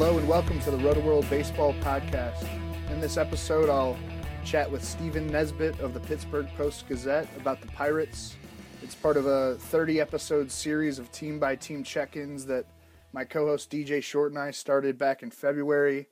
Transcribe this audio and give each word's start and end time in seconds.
Hello 0.00 0.16
and 0.16 0.26
welcome 0.26 0.58
to 0.60 0.70
the 0.70 0.78
Roto 0.78 1.00
World 1.00 1.28
Baseball 1.28 1.74
Podcast. 1.82 2.48
In 2.90 3.02
this 3.02 3.18
episode, 3.18 3.68
I'll 3.68 3.98
chat 4.46 4.72
with 4.72 4.82
Stephen 4.82 5.26
Nesbitt 5.26 5.78
of 5.78 5.92
the 5.92 6.00
Pittsburgh 6.00 6.48
Post 6.56 6.88
Gazette 6.88 7.28
about 7.36 7.60
the 7.60 7.66
Pirates. 7.66 8.34
It's 8.82 8.94
part 8.94 9.18
of 9.18 9.26
a 9.26 9.56
30 9.56 10.00
episode 10.00 10.50
series 10.50 10.98
of 10.98 11.12
team 11.12 11.38
by 11.38 11.54
team 11.54 11.84
check 11.84 12.16
ins 12.16 12.46
that 12.46 12.64
my 13.12 13.24
co 13.24 13.44
host 13.44 13.70
DJ 13.70 14.02
Short 14.02 14.32
and 14.32 14.38
I 14.38 14.52
started 14.52 14.96
back 14.96 15.22
in 15.22 15.30
February. 15.30 16.08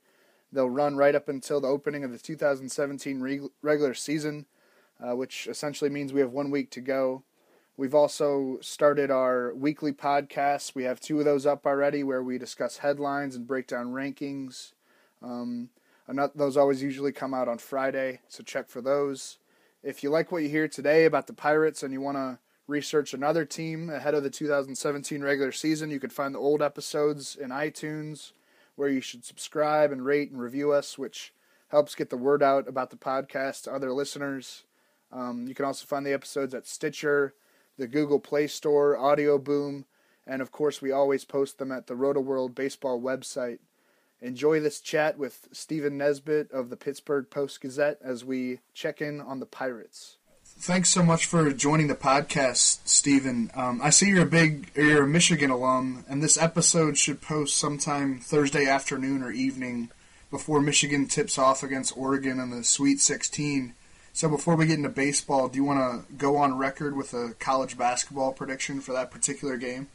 They'll 0.51 0.69
run 0.69 0.95
right 0.95 1.15
up 1.15 1.27
until 1.27 1.59
the 1.59 1.67
opening 1.67 2.03
of 2.03 2.11
the 2.11 2.19
2017 2.19 3.49
regular 3.63 3.93
season, 3.95 4.45
uh, 5.03 5.15
which 5.15 5.47
essentially 5.47 5.89
means 5.89 6.13
we 6.13 6.21
have 6.21 6.31
one 6.31 6.51
week 6.51 6.69
to 6.71 6.81
go. 6.81 7.23
We've 7.79 7.95
also 7.95 8.57
started 8.59 9.09
our 9.09 9.53
weekly 9.53 9.93
podcasts. 9.93 10.75
We 10.75 10.83
have 10.83 10.99
two 10.99 11.19
of 11.19 11.23
those 11.23 11.45
up 11.45 11.65
already 11.65 12.03
where 12.03 12.21
we 12.21 12.37
discuss 12.37 12.79
headlines 12.79 13.37
and 13.37 13.47
break 13.47 13.67
down 13.67 13.93
rankings. 13.93 14.73
Um, 15.23 15.69
those 16.35 16.57
always 16.57 16.83
usually 16.83 17.13
come 17.13 17.33
out 17.33 17.47
on 17.47 17.57
Friday, 17.57 18.19
so 18.27 18.43
check 18.43 18.67
for 18.67 18.81
those. 18.81 19.37
If 19.81 20.03
you 20.03 20.09
like 20.09 20.29
what 20.29 20.43
you 20.43 20.49
hear 20.49 20.67
today 20.67 21.05
about 21.05 21.27
the 21.27 21.33
Pirates 21.33 21.81
and 21.81 21.93
you 21.93 22.01
want 22.01 22.17
to 22.17 22.39
research 22.67 23.13
another 23.13 23.45
team 23.45 23.89
ahead 23.89 24.13
of 24.13 24.23
the 24.23 24.29
2017 24.29 25.21
regular 25.21 25.53
season, 25.53 25.89
you 25.89 26.01
can 26.01 26.09
find 26.09 26.35
the 26.35 26.39
old 26.39 26.61
episodes 26.61 27.37
in 27.37 27.49
iTunes 27.49 28.33
where 28.75 28.89
you 28.89 28.99
should 28.99 29.23
subscribe 29.23 29.93
and 29.93 30.03
rate 30.03 30.31
and 30.31 30.41
review 30.41 30.73
us, 30.73 30.97
which 30.97 31.33
helps 31.69 31.95
get 31.95 32.09
the 32.09 32.17
word 32.17 32.43
out 32.43 32.67
about 32.67 32.89
the 32.89 32.97
podcast 32.97 33.63
to 33.63 33.71
other 33.71 33.93
listeners. 33.93 34.65
Um, 35.13 35.47
you 35.47 35.55
can 35.55 35.63
also 35.63 35.85
find 35.85 36.05
the 36.05 36.11
episodes 36.11 36.53
at 36.53 36.67
Stitcher, 36.67 37.35
the 37.79 37.87
Google 37.87 38.19
Play 38.19 38.45
Store, 38.45 38.97
Audio 38.97 39.39
Boom, 39.39 39.85
and 40.27 40.41
of 40.41 40.51
course, 40.51 40.81
we 40.81 40.91
always 40.91 41.25
post 41.25 41.57
them 41.57 41.71
at 41.71 41.87
the 41.87 41.95
Roto 41.95 42.19
World 42.19 42.53
Baseball 42.53 43.01
website. 43.01 43.59
Enjoy 44.21 44.59
this 44.59 44.81
chat 44.81 45.17
with 45.17 45.47
Stephen 45.53 45.97
Nesbitt 45.97 46.51
of 46.51 46.69
the 46.69 46.75
Pittsburgh 46.75 47.29
Post 47.29 47.61
Gazette 47.61 47.97
as 48.03 48.25
we 48.25 48.59
check 48.73 49.01
in 49.01 49.21
on 49.21 49.39
the 49.39 49.45
Pirates. 49.45 50.17
Thanks 50.43 50.89
so 50.89 51.03
much 51.03 51.25
for 51.25 51.49
joining 51.53 51.87
the 51.87 51.95
podcast, 51.95 52.79
Stephen. 52.85 53.49
Um, 53.55 53.79
I 53.81 53.91
see 53.91 54.09
you're 54.09 54.23
a 54.23 54.25
big, 54.25 54.71
you're 54.75 55.03
a 55.03 55.07
Michigan 55.07 55.49
alum, 55.49 56.03
and 56.09 56.21
this 56.21 56.37
episode 56.37 56.97
should 56.97 57.21
post 57.21 57.55
sometime 57.55 58.19
Thursday 58.19 58.67
afternoon 58.67 59.23
or 59.23 59.31
evening 59.31 59.89
before 60.29 60.59
Michigan 60.59 61.07
tips 61.07 61.37
off 61.37 61.63
against 61.63 61.97
Oregon 61.97 62.39
in 62.39 62.49
the 62.49 62.65
Sweet 62.65 62.99
16. 62.99 63.73
So 64.19 64.27
before 64.27 64.57
we 64.57 64.65
get 64.65 64.75
into 64.75 64.89
baseball, 64.89 65.47
do 65.47 65.55
you 65.55 65.63
want 65.63 65.79
to 65.79 66.13
go 66.15 66.35
on 66.35 66.57
record 66.57 66.93
with 66.93 67.13
a 67.13 67.35
college 67.39 67.77
basketball 67.77 68.33
prediction 68.33 68.81
for 68.81 68.91
that 68.91 69.11
particular 69.11 69.55
game? 69.55 69.87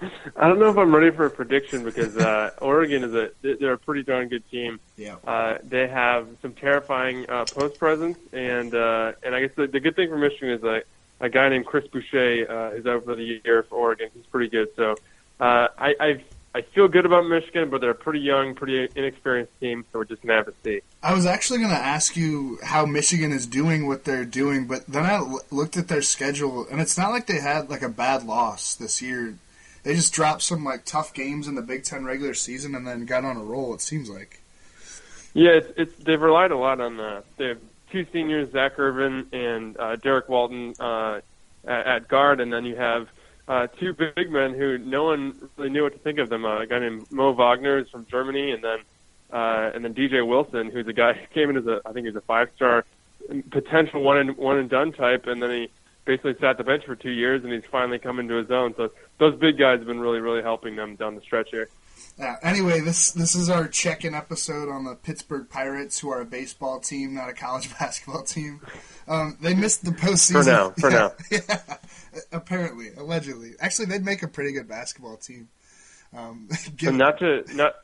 I 0.00 0.48
don't 0.48 0.58
know 0.58 0.70
if 0.70 0.76
I'm 0.76 0.92
ready 0.92 1.14
for 1.14 1.26
a 1.26 1.30
prediction 1.30 1.84
because 1.84 2.16
uh, 2.16 2.50
Oregon 2.60 3.04
is 3.04 3.14
a 3.14 3.30
they're 3.40 3.74
a 3.74 3.78
pretty 3.78 4.02
darn 4.02 4.26
good 4.26 4.42
team. 4.50 4.80
Yeah. 4.96 5.18
Uh, 5.24 5.58
they 5.62 5.86
have 5.86 6.26
some 6.42 6.52
terrifying 6.54 7.30
uh, 7.30 7.44
post 7.44 7.78
presence, 7.78 8.18
and 8.32 8.74
uh, 8.74 9.12
and 9.22 9.36
I 9.36 9.42
guess 9.42 9.54
the, 9.54 9.68
the 9.68 9.78
good 9.78 9.94
thing 9.94 10.08
for 10.08 10.18
Michigan 10.18 10.50
is 10.50 10.64
a 10.64 10.82
a 11.20 11.28
guy 11.28 11.48
named 11.48 11.66
Chris 11.66 11.86
Boucher 11.86 12.50
uh, 12.50 12.70
is 12.76 12.86
out 12.88 13.04
for 13.04 13.14
the 13.14 13.40
year 13.44 13.62
for 13.62 13.76
Oregon. 13.76 14.10
He's 14.12 14.26
pretty 14.26 14.50
good. 14.50 14.74
So 14.74 14.96
uh, 15.38 15.68
I 15.78 15.94
I've, 16.00 16.24
I 16.54 16.60
feel 16.60 16.86
good 16.86 17.06
about 17.06 17.26
Michigan, 17.26 17.70
but 17.70 17.80
they're 17.80 17.90
a 17.90 17.94
pretty 17.94 18.20
young, 18.20 18.54
pretty 18.54 18.88
inexperienced 18.94 19.58
team, 19.58 19.86
so 19.90 20.00
we're 20.00 20.04
just 20.04 20.22
gonna 20.22 20.34
have 20.34 20.46
to 20.46 20.54
see. 20.62 20.80
I 21.02 21.14
was 21.14 21.24
actually 21.24 21.60
going 21.60 21.70
to 21.70 21.76
ask 21.76 22.16
you 22.16 22.58
how 22.62 22.86
Michigan 22.86 23.32
is 23.32 23.46
doing 23.46 23.88
what 23.88 24.04
they're 24.04 24.24
doing, 24.24 24.66
but 24.66 24.86
then 24.86 25.04
I 25.04 25.14
l- 25.14 25.40
looked 25.50 25.76
at 25.76 25.88
their 25.88 26.02
schedule, 26.02 26.66
and 26.70 26.80
it's 26.80 26.96
not 26.96 27.10
like 27.10 27.26
they 27.26 27.40
had 27.40 27.70
like 27.70 27.82
a 27.82 27.88
bad 27.88 28.24
loss 28.24 28.74
this 28.74 29.02
year 29.02 29.34
they 29.82 29.94
just 29.94 30.12
dropped 30.12 30.42
some 30.42 30.64
like 30.64 30.84
tough 30.84 31.12
games 31.12 31.48
in 31.48 31.54
the 31.54 31.62
Big 31.62 31.84
Ten 31.84 32.04
regular 32.04 32.34
season 32.34 32.74
and 32.74 32.86
then 32.86 33.04
got 33.04 33.24
on 33.24 33.36
a 33.36 33.42
roll. 33.42 33.74
It 33.74 33.80
seems 33.80 34.08
like. 34.08 34.40
Yeah, 35.34 35.52
it's, 35.52 35.72
it's 35.76 36.04
they've 36.04 36.20
relied 36.20 36.50
a 36.50 36.56
lot 36.56 36.80
on 36.80 36.96
the 36.96 37.24
they 37.36 37.48
have 37.48 37.58
two 37.90 38.06
seniors, 38.12 38.52
Zak 38.52 38.78
Irvin 38.78 39.26
and 39.32 39.76
uh, 39.76 39.96
Derrick 39.96 40.28
Walton 40.28 40.74
uh, 40.78 41.20
at, 41.66 41.86
at 41.86 42.08
guard, 42.08 42.40
and 42.40 42.52
then 42.52 42.64
you 42.64 42.76
have 42.76 43.08
uh, 43.52 43.66
two 43.78 43.92
big 43.92 44.30
men 44.30 44.54
who 44.54 44.78
no 44.78 45.04
one 45.04 45.50
really 45.58 45.68
knew 45.68 45.82
what 45.82 45.92
to 45.92 45.98
think 45.98 46.18
of 46.18 46.30
them. 46.30 46.46
Uh, 46.46 46.60
a 46.60 46.66
guy 46.66 46.78
named 46.78 47.04
Mo 47.12 47.32
Wagner 47.32 47.78
is 47.78 47.88
from 47.90 48.06
Germany, 48.10 48.52
and 48.52 48.64
then 48.64 48.78
uh, 49.30 49.70
and 49.74 49.84
then 49.84 49.92
DJ 49.92 50.26
Wilson, 50.26 50.70
who's 50.70 50.86
a 50.86 50.92
guy 50.94 51.12
who 51.12 51.26
came 51.34 51.50
in 51.50 51.58
as 51.58 51.66
a 51.66 51.82
I 51.84 51.92
think 51.92 52.06
he's 52.06 52.16
a 52.16 52.22
five 52.22 52.48
star 52.56 52.86
potential 53.50 54.00
one 54.00 54.16
and 54.16 54.38
one 54.38 54.56
and 54.56 54.70
done 54.70 54.92
type, 54.92 55.26
and 55.26 55.42
then 55.42 55.50
he 55.50 55.70
basically 56.06 56.34
sat 56.40 56.56
the 56.56 56.64
bench 56.64 56.86
for 56.86 56.96
two 56.96 57.10
years, 57.10 57.44
and 57.44 57.52
he's 57.52 57.66
finally 57.70 57.98
come 57.98 58.18
into 58.18 58.36
his 58.36 58.50
own. 58.50 58.74
So 58.74 58.90
those 59.18 59.38
big 59.38 59.58
guys 59.58 59.80
have 59.80 59.86
been 59.86 60.00
really, 60.00 60.20
really 60.20 60.42
helping 60.42 60.74
them 60.74 60.96
down 60.96 61.14
the 61.14 61.20
stretch 61.20 61.50
here. 61.50 61.68
Yeah. 62.18 62.36
Anyway, 62.42 62.80
this 62.80 63.12
this 63.12 63.34
is 63.34 63.48
our 63.48 63.68
check-in 63.68 64.14
episode 64.14 64.68
on 64.68 64.84
the 64.84 64.94
Pittsburgh 64.94 65.48
Pirates, 65.48 65.98
who 65.98 66.10
are 66.10 66.20
a 66.20 66.24
baseball 66.24 66.80
team, 66.80 67.14
not 67.14 67.28
a 67.28 67.32
college 67.32 67.70
basketball 67.78 68.22
team. 68.22 68.60
Um, 69.08 69.36
they 69.40 69.54
missed 69.54 69.84
the 69.84 69.90
postseason. 69.90 70.44
For 70.44 70.50
now. 70.50 70.70
For 70.78 70.90
yeah, 71.30 71.38
now. 71.48 71.56
Yeah. 71.58 71.76
Apparently, 72.30 72.90
allegedly. 72.96 73.52
Actually, 73.60 73.86
they'd 73.86 74.04
make 74.04 74.22
a 74.22 74.28
pretty 74.28 74.52
good 74.52 74.68
basketball 74.68 75.16
team. 75.16 75.48
Um, 76.14 76.48
and 76.86 76.98
not 76.98 77.18
to 77.20 77.44
not 77.54 77.74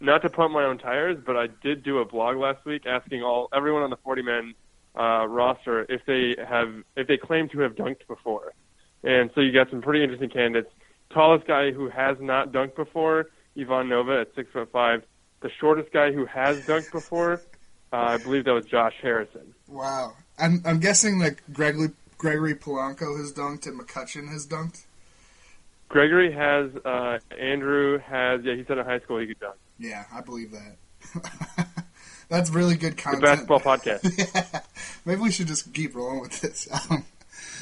not 0.00 0.22
to 0.22 0.30
pump 0.30 0.52
my 0.52 0.64
own 0.64 0.78
tires, 0.78 1.18
but 1.24 1.36
I 1.36 1.46
did 1.62 1.82
do 1.82 1.98
a 1.98 2.04
blog 2.04 2.36
last 2.36 2.64
week 2.64 2.86
asking 2.86 3.22
all 3.22 3.48
everyone 3.54 3.82
on 3.82 3.90
the 3.90 3.96
40 3.96 4.22
man 4.22 4.54
uh, 4.98 5.26
roster 5.26 5.86
if 5.88 6.04
they 6.06 6.36
have 6.46 6.68
if 6.96 7.06
they 7.06 7.16
claim 7.16 7.48
to 7.50 7.60
have 7.60 7.74
dunked 7.74 8.06
before. 8.06 8.52
And 9.02 9.30
so 9.34 9.40
you 9.40 9.52
got 9.52 9.70
some 9.70 9.80
pretty 9.80 10.02
interesting 10.02 10.28
candidates. 10.28 10.70
Tallest 11.12 11.46
guy 11.46 11.72
who 11.72 11.88
has 11.88 12.18
not 12.20 12.52
dunked 12.52 12.76
before, 12.76 13.30
Ivan 13.58 13.88
Nova 13.88 14.20
at 14.20 14.34
six 14.34 14.50
foot 14.52 14.70
five. 14.72 15.04
The 15.40 15.50
shortest 15.58 15.92
guy 15.92 16.12
who 16.12 16.26
has 16.26 16.60
dunked 16.66 16.92
before, 16.92 17.40
uh, 17.92 17.96
I 17.96 18.18
believe 18.18 18.44
that 18.44 18.52
was 18.52 18.66
Josh 18.66 18.94
Harrison. 19.00 19.54
Wow, 19.68 20.14
I'm 20.38 20.62
I'm 20.64 20.80
guessing 20.80 21.18
like 21.18 21.42
Gregory 21.52 21.90
Gregory 22.18 22.54
Polanco 22.54 23.18
has 23.18 23.32
dunked 23.32 23.66
and 23.66 23.80
McCutchen 23.80 24.28
has 24.28 24.46
dunked. 24.46 24.84
Gregory 25.88 26.32
has, 26.32 26.70
uh, 26.84 27.18
Andrew 27.36 27.98
has, 27.98 28.42
yeah, 28.44 28.54
he 28.54 28.64
said 28.64 28.78
in 28.78 28.84
high 28.84 29.00
school 29.00 29.18
he 29.18 29.26
could 29.26 29.40
dunk. 29.40 29.56
Yeah, 29.78 30.04
I 30.14 30.20
believe 30.20 30.52
that. 30.52 31.66
That's 32.28 32.48
really 32.50 32.76
good 32.76 32.96
content. 32.96 33.22
The 33.22 33.26
basketball 33.26 33.60
podcast. 33.60 34.18
yeah. 34.52 34.60
Maybe 35.04 35.20
we 35.20 35.32
should 35.32 35.48
just 35.48 35.74
keep 35.74 35.96
rolling 35.96 36.20
with 36.20 36.40
this. 36.40 36.68
Um, 36.90 37.04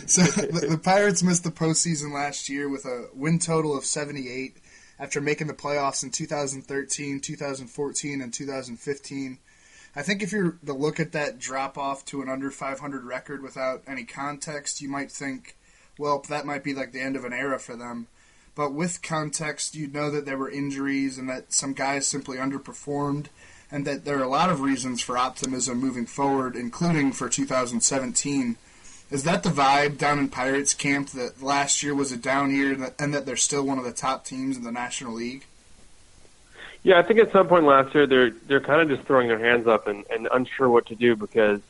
so 0.06 0.23
the, 0.23 0.69
the, 0.69 0.79
Pirates 0.79 1.23
missed 1.25 1.43
the 1.43 1.50
postseason 1.50 2.12
last 2.14 2.49
year 2.49 2.69
with 2.69 2.84
a 2.84 3.08
win 3.14 3.38
total 3.38 3.76
of 3.76 3.84
78 3.84 4.56
after 4.99 5.21
making 5.21 5.47
the 5.47 5.55
playoffs 5.55 6.03
in 6.03 6.11
2013, 6.11 7.21
2014, 7.21 8.21
and 8.21 8.33
2015. 8.33 9.39
I 9.97 10.03
think 10.03 10.23
if 10.23 10.33
you're 10.33 10.59
to 10.65 10.73
look 10.73 11.00
at 11.00 11.12
that 11.12 11.39
drop 11.39 11.79
off 11.79 12.05
to 12.06 12.23
an 12.23 12.29
under 12.29 12.50
500 12.50 13.05
record 13.05 13.43
without 13.43 13.83
any 13.87 14.05
context, 14.05 14.81
you 14.81 14.89
might 14.89 15.11
think, 15.11 15.56
well, 15.99 16.25
that 16.29 16.47
might 16.47 16.62
be 16.62 16.75
like 16.75 16.93
the 16.93 17.00
end 17.00 17.17
of 17.17 17.25
an 17.25 17.33
era 17.33 17.59
for 17.59 17.75
them. 17.75 18.06
But 18.55 18.73
with 18.73 19.03
context, 19.03 19.75
you'd 19.75 19.95
know 19.95 20.11
that 20.11 20.27
there 20.27 20.37
were 20.37 20.50
injuries 20.50 21.17
and 21.17 21.29
that 21.29 21.53
some 21.53 21.75
guys 21.75 22.09
simply 22.09 22.39
underperformed 22.39 23.27
and 23.71 23.87
that 23.87 24.05
there 24.05 24.19
are 24.19 24.25
a 24.25 24.29
lot 24.29 24.51
of 24.51 24.61
reasons 24.61 25.01
for 25.01 25.19
optimism 25.19 25.79
moving 25.79 26.06
forward, 26.06 26.56
including 26.56 27.12
for 27.12 27.29
2017. 27.29 28.56
Is 29.10 29.25
that 29.25 29.43
the 29.43 29.49
vibe 29.49 29.96
down 29.96 30.19
in 30.19 30.28
Pirates 30.28 30.75
camp 30.75 31.10
that 31.10 31.43
last 31.43 31.82
year 31.82 31.94
was 31.94 32.12
a 32.12 32.16
down 32.16 32.50
year 32.50 32.93
and 32.99 33.14
that 33.14 33.25
they're 33.25 33.37
still 33.37 33.64
one 33.64 33.78
of 33.78 33.84
the 33.84 33.93
top 33.93 34.25
teams 34.25 34.56
in 34.56 34.64
the 34.64 34.72
National 34.72 35.14
League? 35.14 35.46
Yeah, 36.82 36.99
I 36.99 37.02
think 37.02 37.19
at 37.19 37.32
some 37.32 37.49
point 37.49 37.64
last 37.64 37.94
year 37.94 38.06
they're 38.06 38.31
they're 38.31 38.60
kind 38.60 38.81
of 38.81 38.88
just 38.88 39.06
throwing 39.06 39.28
their 39.28 39.38
hands 39.38 39.66
up 39.66 39.88
and, 39.88 40.05
and 40.10 40.28
unsure 40.32 40.69
what 40.69 40.87
to 40.87 40.94
do 40.94 41.16
because 41.16 41.60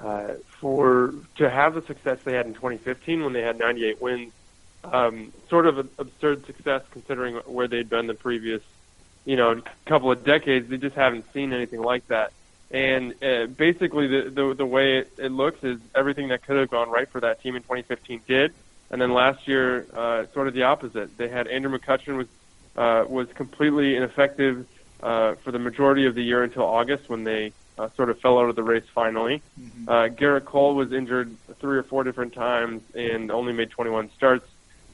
uh, 0.00 0.34
for 0.60 1.14
to 1.36 1.48
have 1.48 1.74
the 1.74 1.82
success 1.82 2.18
they 2.24 2.34
had 2.34 2.46
in 2.46 2.54
2015 2.54 3.22
when 3.22 3.32
they 3.32 3.42
had 3.42 3.58
98 3.58 4.02
wins, 4.02 4.32
um, 4.84 5.32
sort 5.48 5.66
of 5.66 5.78
an 5.78 5.88
absurd 5.98 6.44
success 6.46 6.82
considering 6.90 7.36
where 7.46 7.68
they'd 7.68 7.88
been 7.88 8.06
the 8.06 8.14
previous, 8.14 8.62
you 9.24 9.36
know, 9.36 9.60
couple 9.86 10.10
of 10.10 10.24
decades. 10.24 10.68
They 10.68 10.76
just 10.76 10.96
haven't 10.96 11.30
seen 11.32 11.52
anything 11.52 11.82
like 11.82 12.06
that. 12.08 12.32
And 12.70 13.14
uh, 13.22 13.46
basically, 13.46 14.06
the, 14.06 14.30
the 14.30 14.54
the 14.54 14.66
way 14.66 14.98
it, 14.98 15.12
it 15.18 15.32
looks 15.32 15.62
is 15.64 15.80
everything 15.94 16.28
that 16.28 16.44
could 16.44 16.56
have 16.56 16.70
gone 16.70 16.88
right 16.88 17.08
for 17.08 17.20
that 17.20 17.42
team 17.42 17.56
in 17.56 17.62
2015 17.62 18.22
did. 18.28 18.52
And 18.90 19.00
then 19.00 19.12
last 19.12 19.48
year, 19.48 19.86
uh, 19.92 20.26
sort 20.32 20.48
of 20.48 20.54
the 20.54 20.64
opposite. 20.64 21.16
They 21.16 21.28
had 21.28 21.48
Andrew 21.48 21.76
McCutchen 21.76 22.16
was 22.16 22.28
uh, 22.76 23.04
was 23.08 23.28
completely 23.34 23.96
ineffective 23.96 24.66
uh, 25.02 25.34
for 25.36 25.50
the 25.50 25.58
majority 25.58 26.06
of 26.06 26.14
the 26.14 26.22
year 26.22 26.42
until 26.42 26.62
August 26.62 27.08
when 27.08 27.24
they 27.24 27.52
uh, 27.78 27.88
sort 27.96 28.10
of 28.10 28.20
fell 28.20 28.38
out 28.38 28.48
of 28.48 28.56
the 28.56 28.62
race 28.62 28.84
finally. 28.94 29.42
Mm-hmm. 29.60 29.88
Uh, 29.88 29.92
Gerrit 30.08 30.44
Cole 30.44 30.74
was 30.74 30.92
injured 30.92 31.34
three 31.58 31.78
or 31.78 31.82
four 31.82 32.04
different 32.04 32.34
times 32.34 32.82
and 32.94 33.30
only 33.30 33.52
made 33.52 33.70
21 33.70 34.10
starts. 34.16 34.46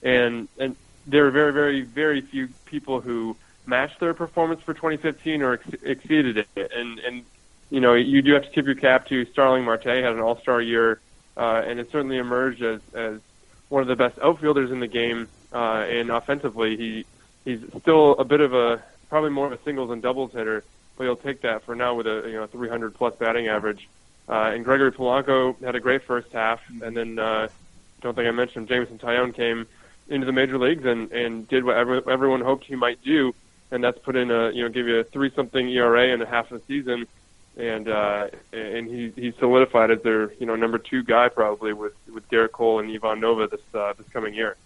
And 0.02 0.48
and 0.58 0.76
there 1.06 1.26
are 1.26 1.30
very 1.30 1.52
very 1.52 1.82
very 1.82 2.20
few 2.20 2.48
people 2.64 3.00
who 3.00 3.36
matched 3.66 4.00
their 4.00 4.14
performance 4.14 4.62
for 4.62 4.72
2015 4.72 5.42
or 5.42 5.54
ex- 5.54 5.82
exceeded 5.82 6.38
it. 6.38 6.48
And 6.56 6.98
and 7.00 7.24
you 7.70 7.80
know, 7.80 7.94
you 7.94 8.22
do 8.22 8.34
have 8.34 8.44
to 8.44 8.50
tip 8.50 8.66
your 8.66 8.74
cap 8.74 9.08
to 9.08 9.24
Starling 9.26 9.64
Marte, 9.64 9.84
had 9.84 10.04
an 10.04 10.20
All 10.20 10.38
Star 10.40 10.60
year, 10.60 11.00
uh, 11.36 11.62
and 11.66 11.80
it 11.80 11.90
certainly 11.90 12.18
emerged 12.18 12.62
as 12.62 12.80
as 12.94 13.20
one 13.68 13.82
of 13.82 13.88
the 13.88 13.96
best 13.96 14.18
outfielders 14.22 14.70
in 14.70 14.80
the 14.80 14.86
game. 14.86 15.28
Uh, 15.52 15.84
and 15.88 16.10
offensively, 16.10 16.76
he 16.76 17.06
he's 17.44 17.60
still 17.80 18.12
a 18.12 18.24
bit 18.24 18.40
of 18.40 18.54
a 18.54 18.82
probably 19.08 19.30
more 19.30 19.46
of 19.46 19.52
a 19.52 19.62
singles 19.64 19.90
and 19.90 20.02
doubles 20.02 20.32
hitter, 20.32 20.64
but 20.96 21.04
he'll 21.04 21.16
take 21.16 21.42
that 21.42 21.64
for 21.64 21.74
now 21.74 21.94
with 21.94 22.06
a 22.06 22.24
you 22.26 22.34
know 22.34 22.46
300 22.46 22.94
plus 22.94 23.14
batting 23.16 23.48
average. 23.48 23.88
Uh, 24.28 24.50
and 24.54 24.64
Gregory 24.64 24.92
Polanco 24.92 25.60
had 25.62 25.76
a 25.76 25.80
great 25.80 26.02
first 26.02 26.32
half, 26.32 26.60
and 26.82 26.96
then 26.96 27.18
uh, 27.18 27.48
don't 28.00 28.14
think 28.14 28.26
I 28.26 28.32
mentioned 28.32 28.68
Jameson 28.68 28.98
Taillon 28.98 29.32
came 29.34 29.66
into 30.08 30.26
the 30.26 30.32
major 30.32 30.58
leagues 30.58 30.84
and 30.84 31.10
and 31.10 31.48
did 31.48 31.64
what 31.64 31.76
every, 31.76 32.00
everyone 32.08 32.40
hoped 32.40 32.64
he 32.64 32.76
might 32.76 33.02
do, 33.02 33.34
and 33.72 33.82
that's 33.82 33.98
put 33.98 34.14
in 34.14 34.30
a 34.30 34.50
you 34.50 34.62
know 34.62 34.68
give 34.68 34.86
you 34.86 34.98
a 35.00 35.04
three 35.04 35.32
something 35.34 35.68
ERA 35.68 36.08
in 36.08 36.22
a 36.22 36.26
half 36.26 36.50
of 36.52 36.60
the 36.60 36.66
season 36.66 37.06
and 37.56 37.88
uh, 37.88 38.28
and 38.52 38.88
he 38.88 39.12
he 39.16 39.32
solidified 39.38 39.90
as 39.90 40.02
their 40.02 40.32
you 40.34 40.46
know 40.46 40.56
number 40.56 40.78
two 40.78 41.02
guy 41.02 41.28
probably 41.28 41.72
with 41.72 41.94
with 42.12 42.28
Gerrit 42.28 42.52
Cole 42.52 42.80
and 42.80 42.90
Ivan 42.90 43.20
Nova 43.20 43.46
this 43.46 43.60
uh, 43.74 43.92
this 43.96 44.08
coming 44.08 44.34
year. 44.34 44.56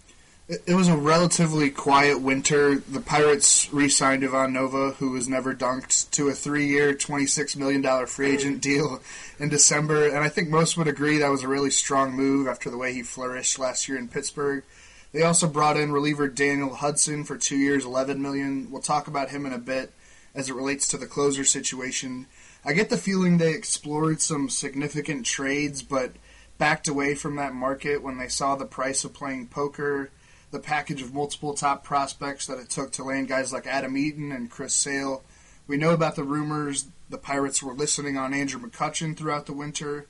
It 0.66 0.74
was 0.74 0.88
a 0.88 0.96
relatively 0.96 1.70
quiet 1.70 2.20
winter. 2.20 2.74
The 2.74 3.00
Pirates 3.00 3.72
re-signed 3.72 4.24
Ivan 4.24 4.52
Nova, 4.52 4.90
who 4.98 5.12
was 5.12 5.28
never 5.28 5.54
dunked, 5.54 6.10
to 6.10 6.28
a 6.28 6.32
three-year, 6.32 6.94
twenty-six 6.94 7.54
million 7.54 7.82
dollar 7.82 8.08
free 8.08 8.32
agent 8.32 8.60
deal 8.60 9.00
in 9.38 9.48
December, 9.48 10.08
and 10.08 10.18
I 10.18 10.28
think 10.28 10.48
most 10.48 10.76
would 10.76 10.88
agree 10.88 11.18
that 11.18 11.30
was 11.30 11.44
a 11.44 11.48
really 11.48 11.70
strong 11.70 12.14
move 12.14 12.48
after 12.48 12.68
the 12.68 12.76
way 12.76 12.92
he 12.92 13.02
flourished 13.04 13.60
last 13.60 13.88
year 13.88 13.96
in 13.96 14.08
Pittsburgh. 14.08 14.64
They 15.12 15.22
also 15.22 15.46
brought 15.46 15.76
in 15.76 15.92
reliever 15.92 16.26
Daniel 16.26 16.74
Hudson 16.74 17.22
for 17.22 17.36
two 17.36 17.56
years, 17.56 17.84
eleven 17.84 18.20
million. 18.20 18.72
We'll 18.72 18.82
talk 18.82 19.06
about 19.06 19.30
him 19.30 19.46
in 19.46 19.52
a 19.52 19.58
bit 19.58 19.92
as 20.34 20.50
it 20.50 20.54
relates 20.54 20.88
to 20.88 20.96
the 20.96 21.06
closer 21.06 21.44
situation. 21.44 22.26
I 22.64 22.74
get 22.74 22.90
the 22.90 22.98
feeling 22.98 23.38
they 23.38 23.54
explored 23.54 24.20
some 24.20 24.50
significant 24.50 25.24
trades, 25.24 25.82
but 25.82 26.12
backed 26.58 26.88
away 26.88 27.14
from 27.14 27.36
that 27.36 27.54
market 27.54 28.02
when 28.02 28.18
they 28.18 28.28
saw 28.28 28.54
the 28.54 28.66
price 28.66 29.02
of 29.02 29.14
playing 29.14 29.48
poker, 29.48 30.10
the 30.50 30.58
package 30.58 31.00
of 31.00 31.14
multiple 31.14 31.54
top 31.54 31.84
prospects 31.84 32.46
that 32.46 32.58
it 32.58 32.68
took 32.68 32.92
to 32.92 33.04
land 33.04 33.28
guys 33.28 33.52
like 33.52 33.66
Adam 33.66 33.96
Eaton 33.96 34.30
and 34.30 34.50
Chris 34.50 34.74
Sale. 34.74 35.22
We 35.66 35.78
know 35.78 35.94
about 35.94 36.16
the 36.16 36.24
rumors 36.24 36.86
the 37.08 37.18
Pirates 37.18 37.62
were 37.62 37.74
listening 37.74 38.16
on 38.16 38.34
Andrew 38.34 38.60
McCutchen 38.60 39.16
throughout 39.16 39.46
the 39.46 39.52
winter. 39.52 40.06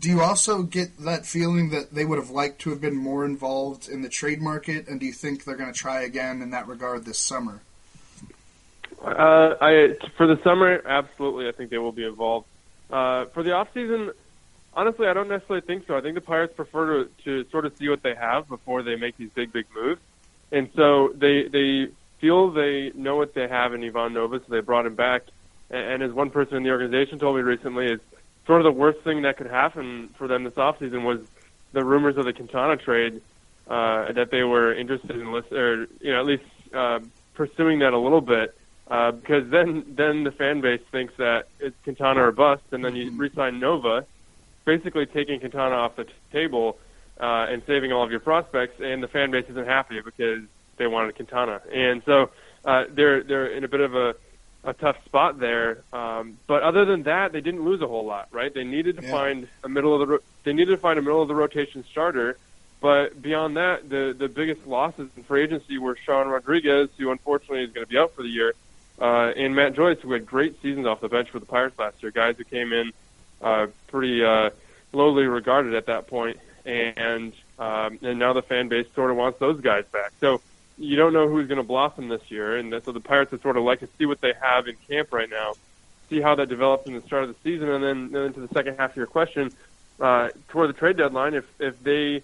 Do 0.00 0.08
you 0.08 0.20
also 0.20 0.62
get 0.62 0.96
that 1.00 1.26
feeling 1.26 1.70
that 1.70 1.92
they 1.92 2.04
would 2.04 2.18
have 2.18 2.30
liked 2.30 2.60
to 2.60 2.70
have 2.70 2.80
been 2.80 2.96
more 2.96 3.24
involved 3.24 3.88
in 3.88 4.02
the 4.02 4.08
trade 4.08 4.40
market, 4.40 4.86
and 4.86 5.00
do 5.00 5.06
you 5.06 5.12
think 5.12 5.42
they're 5.42 5.56
going 5.56 5.72
to 5.72 5.78
try 5.78 6.02
again 6.02 6.40
in 6.40 6.50
that 6.50 6.68
regard 6.68 7.04
this 7.04 7.18
summer? 7.18 7.62
Uh, 9.12 9.56
I 9.60 9.96
for 10.16 10.26
the 10.26 10.40
summer, 10.42 10.82
absolutely. 10.86 11.48
I 11.48 11.52
think 11.52 11.70
they 11.70 11.78
will 11.78 11.92
be 11.92 12.04
involved. 12.04 12.46
Uh, 12.90 13.26
for 13.26 13.42
the 13.42 13.52
off 13.52 13.68
season, 13.74 14.12
honestly, 14.74 15.06
I 15.06 15.12
don't 15.12 15.28
necessarily 15.28 15.66
think 15.66 15.86
so. 15.86 15.96
I 15.96 16.00
think 16.00 16.14
the 16.14 16.20
Pirates 16.20 16.54
prefer 16.54 17.04
to, 17.04 17.10
to 17.24 17.50
sort 17.50 17.66
of 17.66 17.76
see 17.76 17.88
what 17.88 18.02
they 18.02 18.14
have 18.14 18.48
before 18.48 18.82
they 18.82 18.96
make 18.96 19.16
these 19.16 19.30
big, 19.30 19.52
big 19.52 19.66
moves, 19.74 20.00
and 20.52 20.70
so 20.74 21.12
they 21.14 21.48
they 21.48 21.88
feel 22.18 22.50
they 22.50 22.92
know 22.94 23.16
what 23.16 23.34
they 23.34 23.46
have 23.46 23.74
in 23.74 23.84
Ivan 23.84 24.14
Nova, 24.14 24.38
so 24.40 24.44
they 24.48 24.60
brought 24.60 24.86
him 24.86 24.94
back. 24.94 25.22
And, 25.70 25.80
and 25.80 26.02
as 26.02 26.12
one 26.12 26.30
person 26.30 26.56
in 26.56 26.62
the 26.62 26.70
organization 26.70 27.18
told 27.18 27.36
me 27.36 27.42
recently, 27.42 27.86
is 27.86 28.00
sort 28.46 28.60
of 28.60 28.64
the 28.64 28.78
worst 28.78 29.00
thing 29.00 29.22
that 29.22 29.36
could 29.36 29.46
happen 29.46 30.08
for 30.16 30.26
them 30.26 30.44
this 30.44 30.56
off 30.56 30.78
season 30.78 31.04
was 31.04 31.20
the 31.72 31.84
rumors 31.84 32.16
of 32.16 32.24
the 32.24 32.32
Quintana 32.32 32.76
trade 32.76 33.20
uh, 33.68 34.12
that 34.12 34.30
they 34.30 34.42
were 34.42 34.74
interested 34.74 35.10
in, 35.10 35.26
or 35.26 35.86
you 36.00 36.12
know, 36.12 36.20
at 36.20 36.26
least 36.26 36.44
uh, 36.72 36.98
pursuing 37.34 37.80
that 37.80 37.92
a 37.92 37.98
little 37.98 38.22
bit 38.22 38.56
uh, 38.90 39.12
because 39.12 39.48
then 39.50 39.84
then 39.88 40.24
the 40.24 40.32
fan 40.32 40.60
base 40.60 40.80
thinks 40.90 41.14
that 41.18 41.46
it's 41.60 41.76
Quintana 41.84 42.26
or 42.26 42.32
bust, 42.32 42.62
and 42.72 42.84
then 42.84 42.96
you 42.96 43.16
resign 43.16 43.60
Nova, 43.60 44.06
basically 44.64 45.06
taking 45.06 45.40
Quintana 45.40 45.74
off 45.74 45.96
the 45.96 46.04
t- 46.04 46.12
table 46.32 46.78
uh, 47.20 47.46
and 47.50 47.62
saving 47.66 47.92
all 47.92 48.02
of 48.02 48.10
your 48.10 48.20
prospects, 48.20 48.80
and 48.80 49.02
the 49.02 49.08
fan 49.08 49.30
base 49.30 49.44
isn't 49.50 49.66
happy 49.66 50.00
because 50.00 50.42
they 50.78 50.86
wanted 50.86 51.14
Quintana, 51.16 51.60
and 51.72 52.02
so 52.04 52.30
uh, 52.64 52.84
they're 52.90 53.22
they're 53.22 53.48
in 53.48 53.64
a 53.64 53.68
bit 53.68 53.80
of 53.80 53.94
a 53.94 54.14
a 54.64 54.72
tough 54.72 54.96
spot 55.04 55.38
there. 55.38 55.82
Um, 55.92 56.38
but 56.46 56.62
other 56.62 56.84
than 56.84 57.04
that, 57.04 57.32
they 57.32 57.40
didn't 57.40 57.64
lose 57.64 57.80
a 57.80 57.86
whole 57.86 58.04
lot, 58.04 58.28
right? 58.32 58.52
They 58.52 58.64
needed 58.64 58.96
to 58.98 59.02
yeah. 59.02 59.10
find 59.10 59.48
a 59.62 59.68
middle 59.68 59.94
of 59.94 60.00
the 60.00 60.06
ro- 60.14 60.22
they 60.44 60.52
needed 60.52 60.72
to 60.72 60.78
find 60.78 60.98
a 60.98 61.02
middle 61.02 61.22
of 61.22 61.28
the 61.28 61.34
rotation 61.34 61.84
starter. 61.90 62.38
But 62.80 63.20
beyond 63.20 63.56
that, 63.56 63.88
the 63.88 64.14
the 64.16 64.28
biggest 64.28 64.66
losses 64.66 65.10
in 65.16 65.24
free 65.24 65.42
agency 65.42 65.78
were 65.78 65.96
Sean 65.96 66.28
Rodriguez, 66.28 66.88
who 66.96 67.10
unfortunately 67.10 67.64
is 67.64 67.72
going 67.72 67.84
to 67.84 67.90
be 67.90 67.98
out 67.98 68.14
for 68.14 68.22
the 68.22 68.28
year, 68.28 68.54
uh, 69.00 69.32
and 69.36 69.54
Matt 69.54 69.74
Joyce, 69.74 69.98
who 70.00 70.12
had 70.12 70.26
great 70.26 70.60
seasons 70.60 70.86
off 70.86 71.00
the 71.00 71.08
bench 71.08 71.30
for 71.30 71.38
the 71.38 71.46
Pirates 71.46 71.78
last 71.78 72.02
year, 72.02 72.10
guys 72.10 72.36
who 72.36 72.44
came 72.44 72.72
in 72.72 72.92
uh, 73.40 73.68
pretty 73.86 74.24
uh, 74.24 74.50
lowly 74.92 75.24
regarded 75.24 75.74
at 75.74 75.86
that 75.86 76.06
point, 76.06 76.38
and 76.64 77.32
um, 77.58 77.98
and 78.02 78.18
now 78.18 78.32
the 78.32 78.42
fan 78.42 78.68
base 78.68 78.86
sort 78.94 79.10
of 79.10 79.16
wants 79.16 79.38
those 79.38 79.60
guys 79.60 79.84
back. 79.92 80.12
So 80.20 80.40
you 80.76 80.96
don't 80.96 81.12
know 81.12 81.28
who's 81.28 81.48
going 81.48 81.58
to 81.58 81.64
blossom 81.64 82.08
this 82.08 82.30
year, 82.30 82.56
and 82.56 82.72
so 82.84 82.92
the 82.92 83.00
Pirates 83.00 83.30
would 83.32 83.42
sort 83.42 83.56
of 83.56 83.64
like 83.64 83.80
to 83.80 83.88
see 83.98 84.06
what 84.06 84.20
they 84.20 84.32
have 84.40 84.68
in 84.68 84.76
camp 84.88 85.12
right 85.12 85.30
now, 85.30 85.54
see 86.08 86.20
how 86.20 86.34
that 86.36 86.48
develops 86.48 86.86
in 86.86 86.94
the 86.94 87.02
start 87.02 87.24
of 87.24 87.28
the 87.28 87.36
season, 87.42 87.68
and 87.68 87.82
then, 87.82 88.12
then 88.12 88.22
into 88.22 88.40
the 88.40 88.48
second 88.48 88.76
half 88.76 88.90
of 88.90 88.96
your 88.96 89.06
question, 89.06 89.52
uh, 90.00 90.28
toward 90.48 90.68
the 90.68 90.74
trade 90.74 90.96
deadline, 90.96 91.34
if 91.34 91.44
if 91.60 91.82
they 91.82 92.22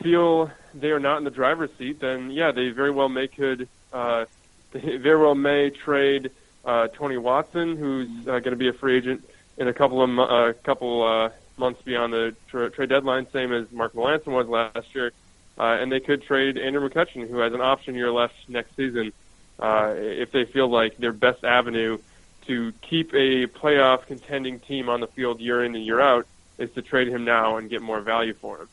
feel 0.00 0.50
they 0.74 0.90
are 0.90 1.00
not 1.00 1.18
in 1.18 1.24
the 1.24 1.30
driver's 1.30 1.70
seat, 1.78 2.00
then 2.00 2.30
yeah, 2.30 2.52
they 2.52 2.70
very 2.70 2.90
well 2.90 3.08
may 3.08 3.26
could. 3.26 3.68
Uh, 3.92 4.26
they 4.72 4.96
very 4.96 5.18
well 5.18 5.34
may 5.34 5.70
trade 5.70 6.30
uh, 6.64 6.88
Tony 6.88 7.16
Watson, 7.16 7.76
who's 7.76 8.08
uh, 8.28 8.38
going 8.40 8.50
to 8.50 8.56
be 8.56 8.68
a 8.68 8.72
free 8.72 8.96
agent 8.96 9.28
in 9.56 9.68
a 9.68 9.72
couple 9.72 10.02
of 10.02 10.18
uh, 10.18 10.52
couple 10.62 11.02
uh, 11.02 11.30
months 11.56 11.80
beyond 11.82 12.12
the 12.12 12.34
tra- 12.48 12.70
trade 12.70 12.90
deadline, 12.90 13.26
same 13.32 13.52
as 13.52 13.70
Mark 13.72 13.94
Melancon 13.94 14.28
was 14.28 14.46
last 14.46 14.94
year. 14.94 15.12
Uh, 15.58 15.76
and 15.80 15.90
they 15.90 15.98
could 15.98 16.22
trade 16.22 16.56
Andrew 16.56 16.88
McCutchen, 16.88 17.28
who 17.28 17.38
has 17.38 17.52
an 17.52 17.60
option 17.60 17.96
year 17.96 18.12
left 18.12 18.34
next 18.46 18.76
season, 18.76 19.12
uh, 19.58 19.92
if 19.96 20.30
they 20.30 20.44
feel 20.44 20.68
like 20.68 20.96
their 20.98 21.12
best 21.12 21.42
avenue 21.42 21.98
to 22.46 22.72
keep 22.80 23.12
a 23.12 23.46
playoff 23.46 24.06
contending 24.06 24.60
team 24.60 24.88
on 24.88 25.00
the 25.00 25.08
field 25.08 25.40
year 25.40 25.64
in 25.64 25.74
and 25.74 25.84
year 25.84 26.00
out 26.00 26.26
is 26.58 26.70
to 26.72 26.82
trade 26.82 27.08
him 27.08 27.24
now 27.24 27.56
and 27.56 27.68
get 27.70 27.82
more 27.82 28.00
value 28.00 28.34
for 28.34 28.58
him 28.60 28.68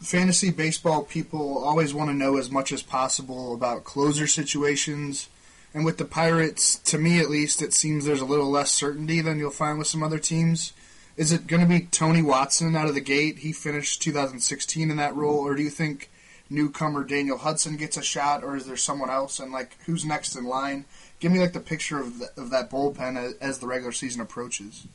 fantasy 0.00 0.50
baseball 0.50 1.02
people 1.02 1.58
always 1.64 1.94
want 1.94 2.10
to 2.10 2.16
know 2.16 2.36
as 2.36 2.50
much 2.50 2.72
as 2.72 2.82
possible 2.82 3.54
about 3.54 3.84
closer 3.84 4.26
situations. 4.26 5.28
And 5.74 5.84
with 5.84 5.98
the 5.98 6.04
Pirates, 6.04 6.76
to 6.78 6.98
me 6.98 7.20
at 7.20 7.30
least, 7.30 7.60
it 7.60 7.72
seems 7.72 8.04
there's 8.04 8.20
a 8.20 8.26
little 8.26 8.50
less 8.50 8.70
certainty 8.70 9.20
than 9.20 9.38
you'll 9.38 9.50
find 9.50 9.78
with 9.78 9.86
some 9.86 10.02
other 10.02 10.18
teams. 10.18 10.72
Is 11.16 11.32
it 11.32 11.46
going 11.46 11.62
to 11.62 11.68
be 11.68 11.86
Tony 11.86 12.22
Watson 12.22 12.76
out 12.76 12.88
of 12.88 12.94
the 12.94 13.00
gate? 13.00 13.38
He 13.38 13.52
finished 13.52 14.02
2016 14.02 14.90
in 14.90 14.96
that 14.98 15.16
role, 15.16 15.38
or 15.38 15.54
do 15.54 15.62
you 15.62 15.70
think 15.70 16.10
newcomer 16.50 17.04
Daniel 17.04 17.38
Hudson 17.38 17.76
gets 17.76 17.96
a 17.96 18.02
shot, 18.02 18.44
or 18.44 18.56
is 18.56 18.66
there 18.66 18.76
someone 18.76 19.10
else? 19.10 19.40
And 19.40 19.52
like, 19.52 19.76
who's 19.86 20.04
next 20.04 20.36
in 20.36 20.44
line? 20.44 20.84
Give 21.18 21.32
me 21.32 21.40
like 21.40 21.54
the 21.54 21.60
picture 21.60 21.98
of 21.98 22.18
the, 22.18 22.30
of 22.36 22.50
that 22.50 22.70
bullpen 22.70 23.16
as, 23.16 23.34
as 23.40 23.58
the 23.58 23.66
regular 23.66 23.92
season 23.92 24.20
approaches. 24.20 24.86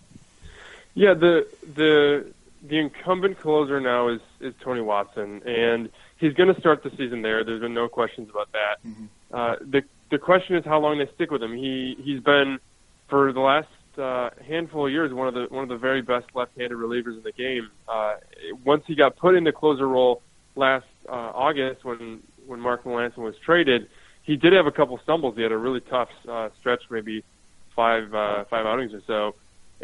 Yeah, 0.94 1.14
the 1.14 1.48
the 1.76 2.34
the 2.68 2.78
incumbent 2.78 3.40
closer 3.40 3.80
now 3.80 4.10
is 4.10 4.22
is 4.40 4.54
Tony 4.64 4.82
Watson, 4.82 5.42
and 5.46 5.90
he's 6.18 6.34
going 6.34 6.54
to 6.54 6.60
start 6.60 6.84
the 6.84 6.92
season 6.92 7.22
there. 7.22 7.44
There's 7.44 7.62
been 7.62 7.74
no 7.74 7.88
questions 7.88 8.30
about 8.30 8.52
that. 8.52 8.88
Mm-hmm. 8.88 9.06
Uh, 9.34 9.56
the 9.62 9.82
the 10.10 10.18
question 10.18 10.56
is 10.56 10.66
how 10.66 10.80
long 10.80 11.00
they 11.00 11.10
stick 11.16 11.32
with 11.32 11.42
him. 11.42 11.56
He 11.56 11.98
he's 12.04 12.22
been 12.22 12.60
for 13.10 13.34
the 13.34 13.40
last 13.40 13.68
uh, 13.98 14.30
handful 14.48 14.86
of 14.88 14.92
years 14.92 15.14
one 15.14 15.28
of 15.28 15.34
the 15.34 15.48
one 15.50 15.64
of 15.64 15.70
the 15.70 15.78
very 15.78 16.02
best 16.02 16.28
left-handed 16.34 16.78
relievers 16.78 17.18
in 17.18 17.24
the 17.24 17.32
game. 17.32 17.70
Uh, 17.88 18.16
once 18.64 18.84
he 18.88 18.96
got 18.96 19.16
put 19.18 19.36
in 19.36 19.44
the 19.44 19.52
closer 19.52 19.88
role 19.88 20.22
last 20.56 20.86
uh, 21.10 21.32
August 21.34 21.84
when 21.84 22.22
when 22.46 22.60
Mark 22.60 22.84
Melancon 22.84 23.18
was 23.18 23.36
traded, 23.44 23.88
he 24.24 24.36
did 24.36 24.54
have 24.54 24.68
a 24.68 24.72
couple 24.72 25.00
stumbles. 25.04 25.36
He 25.36 25.44
had 25.44 25.52
a 25.52 25.58
really 25.58 25.82
tough 25.82 26.10
uh, 26.28 26.50
stretch, 26.60 26.84
maybe 26.90 27.24
five 27.76 28.14
uh, 28.14 28.46
five 28.50 28.66
outings 28.66 28.94
or 28.94 29.02
so, 29.08 29.36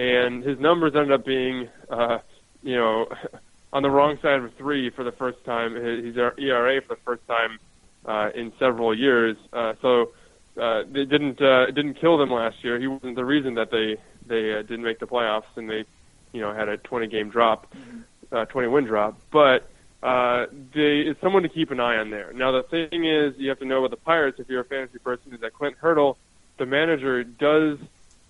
and 0.02 0.44
his 0.44 0.60
numbers 0.60 0.94
ended 0.96 1.12
up 1.12 1.26
being, 1.26 1.70
uh, 1.90 2.20
you 2.64 2.76
know, 2.76 3.08
on 3.74 3.84
the 3.84 3.90
wrong 3.90 4.18
side 4.22 4.40
of 4.40 4.54
three 4.56 4.90
for 4.90 5.04
the 5.04 5.12
first 5.12 5.44
time. 5.46 5.76
His 5.76 6.16
ERA 6.16 6.82
for 6.82 6.96
the 6.96 7.02
first 7.04 7.26
time 7.28 7.60
uh, 8.06 8.30
in 8.34 8.54
several 8.60 8.98
years. 8.98 9.38
Uh, 9.52 9.74
so 9.82 10.12
uh, 10.60 10.84
didn't 10.84 11.42
uh, 11.42 11.68
didn't 11.68 11.96
kill 11.96 12.18
them 12.18 12.32
last 12.32 12.64
year. 12.64 12.80
He 12.80 12.88
wasn't 12.88 13.16
the 13.16 13.26
reason 13.26 13.56
that 13.56 13.72
they 13.72 13.98
they 14.26 14.54
uh, 14.54 14.62
didn't 14.62 14.84
make 14.84 15.00
the 15.00 15.08
playoffs 15.08 15.56
and 15.56 15.70
they 15.70 15.86
you 16.32 16.42
know 16.42 16.54
had 16.54 16.70
a 16.70 16.78
20 16.78 17.08
game 17.08 17.30
drop, 17.30 17.74
uh, 18.32 18.46
20 18.46 18.68
win 18.68 18.86
drop. 18.86 19.20
But 19.32 19.70
uh, 20.02 20.46
they, 20.74 21.02
it's 21.02 21.20
someone 21.22 21.44
to 21.44 21.50
keep 21.50 21.72
an 21.72 21.80
eye 21.80 21.98
on 21.98 22.10
there. 22.10 22.32
Now 22.34 22.52
the 22.52 22.64
thing 22.64 23.06
is, 23.06 23.34
you 23.38 23.50
have 23.50 23.60
to 23.60 23.66
know 23.66 23.80
about 23.80 23.92
the 23.92 24.04
Pirates. 24.04 24.40
If 24.40 24.50
you're 24.50 24.62
a 24.62 24.66
fantasy 24.66 25.00
person, 25.00 25.34
is 25.34 25.42
that 25.42 25.54
Clint 25.54 25.76
Hurdle, 25.80 26.18
the 26.58 26.66
manager, 26.66 27.24
does 27.24 27.78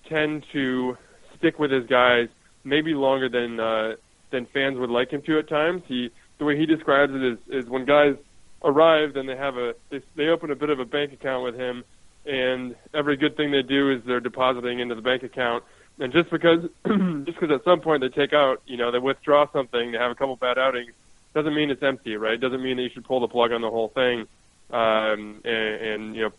tend 0.08 0.44
to 0.52 0.96
stick 1.36 1.58
with 1.58 1.70
his 1.70 1.86
guys 1.86 2.28
maybe 2.64 2.94
longer 2.94 3.28
than 3.28 3.60
uh, 3.60 3.96
than 4.30 4.46
fans 4.46 4.78
would 4.78 4.90
like 4.90 5.10
him 5.10 5.22
to 5.22 5.38
at 5.38 5.48
times. 5.48 5.82
He 5.86 6.10
the 6.38 6.44
way 6.44 6.56
he 6.56 6.66
describes 6.66 7.12
it 7.14 7.22
is 7.22 7.38
is 7.48 7.68
when 7.68 7.84
guys 7.84 8.16
arrive, 8.64 9.14
then 9.14 9.26
they 9.26 9.36
have 9.36 9.56
a 9.56 9.74
they, 9.90 10.02
they 10.16 10.28
open 10.28 10.50
a 10.50 10.56
bit 10.56 10.70
of 10.70 10.80
a 10.80 10.84
bank 10.84 11.12
account 11.12 11.44
with 11.44 11.54
him, 11.54 11.84
and 12.26 12.76
every 12.94 13.16
good 13.16 13.36
thing 13.36 13.50
they 13.50 13.62
do 13.62 13.90
is 13.90 14.02
they're 14.04 14.20
depositing 14.20 14.80
into 14.80 14.94
the 14.94 15.02
bank 15.02 15.22
account. 15.22 15.64
And 15.98 16.12
just 16.12 16.30
because 16.30 16.62
just 17.24 17.38
because 17.38 17.50
at 17.50 17.64
some 17.64 17.80
point 17.80 18.02
they 18.02 18.08
take 18.08 18.32
out, 18.32 18.62
you 18.66 18.76
know, 18.76 18.90
they 18.90 18.98
withdraw 18.98 19.50
something, 19.52 19.92
they 19.92 19.98
have 19.98 20.10
a 20.10 20.14
couple 20.14 20.36
bad 20.36 20.58
outings, 20.58 20.92
doesn't 21.34 21.54
mean 21.54 21.70
it's 21.70 21.82
empty, 21.82 22.16
right? 22.16 22.40
Doesn't 22.40 22.62
mean 22.62 22.76
that 22.76 22.82
you 22.82 22.90
should 22.90 23.04
pull 23.04 23.20
the 23.20 23.28
plug 23.28 23.52
on 23.52 23.60
the 23.60 23.70
whole 23.70 23.88
thing 23.88 24.26
um, 24.70 25.40
and, 25.44 25.46
and 25.46 26.16
you 26.16 26.22
know 26.22 26.30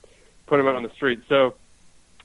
put 0.47 0.59
him 0.59 0.67
out 0.67 0.75
on 0.75 0.83
the 0.83 0.91
street. 0.91 1.21
So 1.27 1.55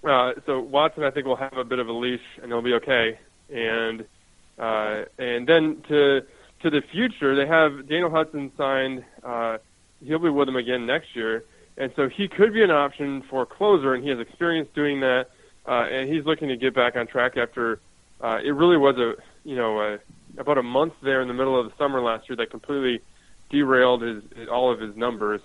uh, 0.04 0.32
so 0.46 0.60
Watson, 0.60 1.02
I 1.02 1.10
think, 1.10 1.26
will 1.26 1.36
have 1.36 1.56
a 1.56 1.64
bit 1.64 1.78
of 1.78 1.88
a 1.88 1.92
leash 1.92 2.20
and 2.42 2.50
he'll 2.52 2.62
be 2.62 2.74
okay. 2.74 3.18
And 3.52 4.04
uh, 4.58 5.04
and 5.18 5.46
then 5.46 5.82
to 5.88 6.22
to 6.60 6.70
the 6.70 6.80
future, 6.80 7.34
they 7.34 7.46
have 7.46 7.88
Daniel 7.88 8.10
Hudson 8.10 8.50
signed. 8.56 9.04
Uh, 9.22 9.58
he'll 10.04 10.18
be 10.18 10.30
with 10.30 10.46
them 10.46 10.56
again 10.56 10.86
next 10.86 11.14
year, 11.14 11.44
and 11.76 11.92
so 11.96 12.08
he 12.08 12.28
could 12.28 12.52
be 12.52 12.62
an 12.62 12.70
option 12.70 13.22
for 13.22 13.44
closer, 13.44 13.94
and 13.94 14.02
he 14.02 14.10
has 14.10 14.18
experience 14.18 14.68
doing 14.74 15.00
that. 15.00 15.30
Uh, 15.66 15.86
and 15.90 16.12
he's 16.12 16.24
looking 16.26 16.48
to 16.48 16.56
get 16.56 16.74
back 16.74 16.94
on 16.94 17.06
track 17.06 17.36
after 17.36 17.80
uh, 18.20 18.38
it 18.42 18.50
really 18.50 18.76
was 18.76 18.96
a 18.98 19.14
you 19.44 19.56
know 19.56 19.80
a, 19.80 19.98
about 20.38 20.58
a 20.58 20.62
month 20.62 20.94
there 21.02 21.20
in 21.20 21.28
the 21.28 21.34
middle 21.34 21.58
of 21.58 21.66
the 21.66 21.76
summer 21.76 22.00
last 22.00 22.28
year 22.28 22.36
that 22.36 22.50
completely 22.50 23.00
derailed 23.50 24.02
his, 24.02 24.22
all 24.50 24.72
of 24.72 24.80
his 24.80 24.96
numbers. 24.96 25.40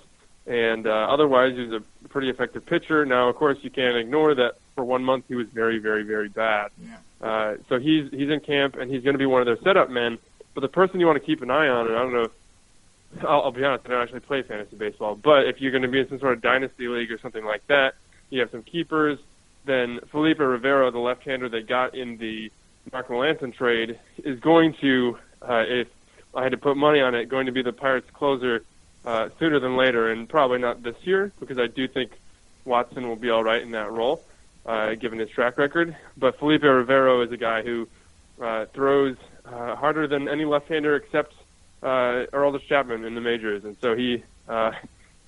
And 0.48 0.88
uh, 0.88 1.08
otherwise, 1.10 1.56
he 1.56 1.66
was 1.68 1.82
a 2.06 2.08
pretty 2.08 2.30
effective 2.30 2.66
pitcher. 2.66 3.06
Now, 3.06 3.30
of 3.30 3.36
course, 3.36 3.60
you 3.62 3.70
can't 3.70 3.96
ignore 3.96 4.34
that 4.36 4.56
for 4.76 4.84
one 4.84 5.04
month 5.04 5.26
he 5.28 5.36
was 5.36 5.48
very, 5.50 5.78
very, 5.78 6.04
very 6.04 6.30
bad. 6.30 6.72
Yeah. 6.82 6.98
Uh, 7.22 7.56
so 7.68 7.80
he's 7.80 8.10
he's 8.12 8.30
in 8.30 8.40
camp 8.40 8.76
and 8.76 8.90
he's 8.90 9.04
going 9.04 9.14
to 9.14 9.20
be 9.20 9.26
one 9.26 9.42
of 9.42 9.46
their 9.46 9.60
setup 9.64 9.90
men. 9.90 10.18
But 10.54 10.62
the 10.62 10.70
person 10.70 11.00
you 11.00 11.06
want 11.06 11.20
to 11.20 11.26
keep 11.26 11.42
an 11.42 11.52
eye 11.52 11.68
on, 11.68 11.88
and 11.88 11.96
I 11.96 12.00
don't 12.00 12.14
know, 12.14 12.24
if, 12.24 13.26
I'll, 13.26 13.42
I'll 13.44 13.52
be 13.52 13.64
honest, 13.64 13.86
I 13.86 13.90
don't 13.90 14.02
actually 14.02 14.22
play 14.22 14.42
fantasy 14.42 14.76
baseball. 14.76 15.16
But 15.16 15.48
if 15.48 15.62
you're 15.62 15.72
going 15.72 15.84
to 15.84 15.90
be 15.90 16.00
in 16.00 16.10
some 16.10 16.20
sort 16.20 16.34
of 16.34 16.42
dynasty 16.42 16.88
league 16.88 17.12
or 17.12 17.20
something 17.20 17.46
like 17.46 17.66
that, 17.68 17.96
you 18.30 18.40
have 18.40 18.52
some 18.52 18.64
keepers. 18.64 19.20
Then 19.66 20.00
Felipe 20.12 20.40
Rivero, 20.40 20.90
the 20.92 21.00
left-hander 21.00 21.50
they 21.50 21.62
got 21.62 21.94
in 21.94 22.18
the 22.18 22.52
Mark 22.92 23.08
Melancon 23.10 23.54
trade, 23.54 24.00
is 24.24 24.40
going 24.40 24.74
to, 24.82 25.18
uh, 25.42 25.64
if 25.68 25.88
I 26.34 26.44
had 26.44 26.52
to 26.54 26.58
put 26.58 26.78
money 26.78 27.02
on 27.02 27.14
it, 27.16 27.30
going 27.30 27.46
to 27.48 27.52
be 27.52 27.62
the 27.62 27.74
Pirates 27.74 28.10
closer 28.14 28.64
uh, 29.06 29.30
sooner 29.38 29.60
than 29.60 29.76
later, 29.76 30.12
and 30.12 30.28
probably 30.28 30.60
not 30.60 30.82
this 30.82 30.96
year 31.04 31.32
because 31.40 31.58
I 31.58 31.68
do 31.68 31.88
think 31.88 32.12
Watson 32.66 33.08
will 33.08 33.16
be 33.16 33.30
all 33.30 33.44
right 33.44 33.62
in 33.62 33.72
that 33.72 33.92
role, 33.92 34.24
uh, 34.66 34.96
given 34.96 35.20
his 35.20 35.30
track 35.30 35.58
record. 35.58 35.96
But 36.18 36.38
Felipe 36.40 36.64
Rivero 36.64 37.22
is 37.22 37.32
a 37.32 37.38
guy 37.38 37.62
who 37.62 37.88
uh, 38.42 38.66
throws 38.74 39.18
uh, 39.46 39.76
harder 39.76 40.08
than 40.08 40.28
any 40.28 40.46
left-hander 40.46 40.96
except 40.96 41.34
uh, 41.82 42.26
Aroldis 42.34 42.66
Chapman 42.68 43.06
in 43.06 43.16
the 43.16 43.22
majors, 43.22 43.64
and 43.64 43.78
so 43.82 43.96
he 43.96 44.24
uh, 44.48 44.72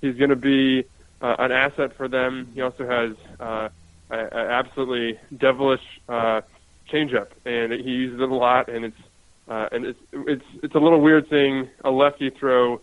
he's 0.02 0.16
going 0.16 0.30
to 0.30 0.36
be 0.36 0.86
uh, 1.22 1.36
an 1.40 1.52
asset 1.52 1.96
for 1.96 2.08
them. 2.08 2.50
He 2.54 2.62
also 2.62 2.86
has 2.88 3.16
uh, 3.40 3.70
an 4.10 4.34
absolutely 4.34 5.20
devilish 5.36 5.84
uh, 6.10 6.42
changeup, 6.90 7.28
and 7.46 7.72
he 7.72 7.92
uses 7.92 8.20
it 8.20 8.30
a 8.30 8.36
lot, 8.36 8.68
and 8.68 8.86
it's 8.86 8.98
uh, 9.48 9.70
and 9.72 9.86
it's 9.86 10.00
it's 10.14 10.46
it's 10.64 10.76
a 10.76 10.80
little 10.80 11.02
weird 11.02 11.30
seeing 11.30 11.70
a 11.84 11.92
lefty 11.92 12.30
throw 12.30 12.82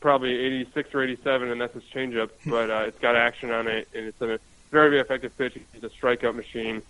probably 0.00 0.34
86 0.34 0.94
or 0.94 1.02
87, 1.02 1.50
and 1.50 1.60
that's 1.60 1.74
his 1.74 1.82
changeup, 1.94 2.30
but 2.46 2.70
uh, 2.70 2.84
it's 2.86 2.98
got 3.00 3.16
action 3.16 3.50
on 3.50 3.68
it, 3.68 3.86
and 3.94 4.06
it's 4.06 4.20
a 4.22 4.38
very 4.70 4.90
very 4.90 5.00
effective 5.00 5.36
pitch. 5.36 5.58
He's 5.72 5.84
a 5.84 5.88
strikeout 5.88 6.34
machine, 6.34 6.82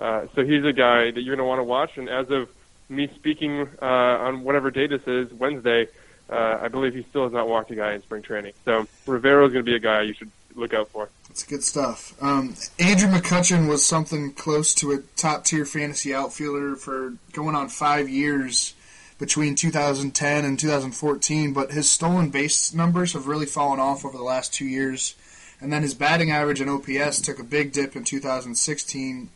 uh, 0.00 0.26
so 0.34 0.44
he's 0.44 0.64
a 0.64 0.72
guy 0.72 1.10
that 1.10 1.22
you're 1.22 1.36
going 1.36 1.44
to 1.44 1.48
want 1.48 1.60
to 1.60 1.64
watch. 1.64 1.96
And 1.96 2.08
as 2.08 2.30
of 2.30 2.48
me 2.88 3.08
speaking 3.14 3.68
uh, 3.80 3.84
on 3.84 4.42
whatever 4.42 4.70
day 4.70 4.86
this 4.86 5.06
is, 5.06 5.32
Wednesday, 5.32 5.88
uh, 6.30 6.58
I 6.60 6.68
believe 6.68 6.94
he 6.94 7.02
still 7.04 7.24
has 7.24 7.32
not 7.32 7.48
walked 7.48 7.70
a 7.70 7.74
guy 7.74 7.94
in 7.94 8.02
spring 8.02 8.22
training. 8.22 8.52
So 8.64 8.86
Rivero 9.06 9.46
is 9.46 9.52
going 9.52 9.64
to 9.64 9.70
be 9.70 9.76
a 9.76 9.80
guy 9.80 10.02
you 10.02 10.14
should 10.14 10.30
look 10.54 10.74
out 10.74 10.88
for. 10.88 11.08
That's 11.28 11.44
good 11.44 11.62
stuff. 11.62 12.20
Um, 12.22 12.54
Andrew 12.78 13.08
McCutchen 13.08 13.68
was 13.68 13.84
something 13.84 14.32
close 14.32 14.74
to 14.74 14.92
a 14.92 14.98
top 15.16 15.44
tier 15.44 15.64
fantasy 15.64 16.14
outfielder 16.14 16.76
for 16.76 17.14
going 17.32 17.54
on 17.54 17.68
five 17.68 18.08
years 18.08 18.74
between 19.18 19.54
2010 19.54 20.44
and 20.44 20.58
2014, 20.58 21.52
but 21.52 21.72
his 21.72 21.90
stolen 21.90 22.30
base 22.30 22.72
numbers 22.72 23.12
have 23.14 23.26
really 23.26 23.46
fallen 23.46 23.80
off 23.80 24.04
over 24.04 24.16
the 24.16 24.22
last 24.22 24.52
two 24.52 24.64
years. 24.64 25.14
And 25.60 25.72
then 25.72 25.82
his 25.82 25.94
batting 25.94 26.30
average 26.30 26.60
and 26.60 26.70
OPS 26.70 27.20
took 27.20 27.38
a 27.38 27.44
big 27.44 27.72
dip 27.72 27.96
in 27.96 28.04
2016. 28.04 29.28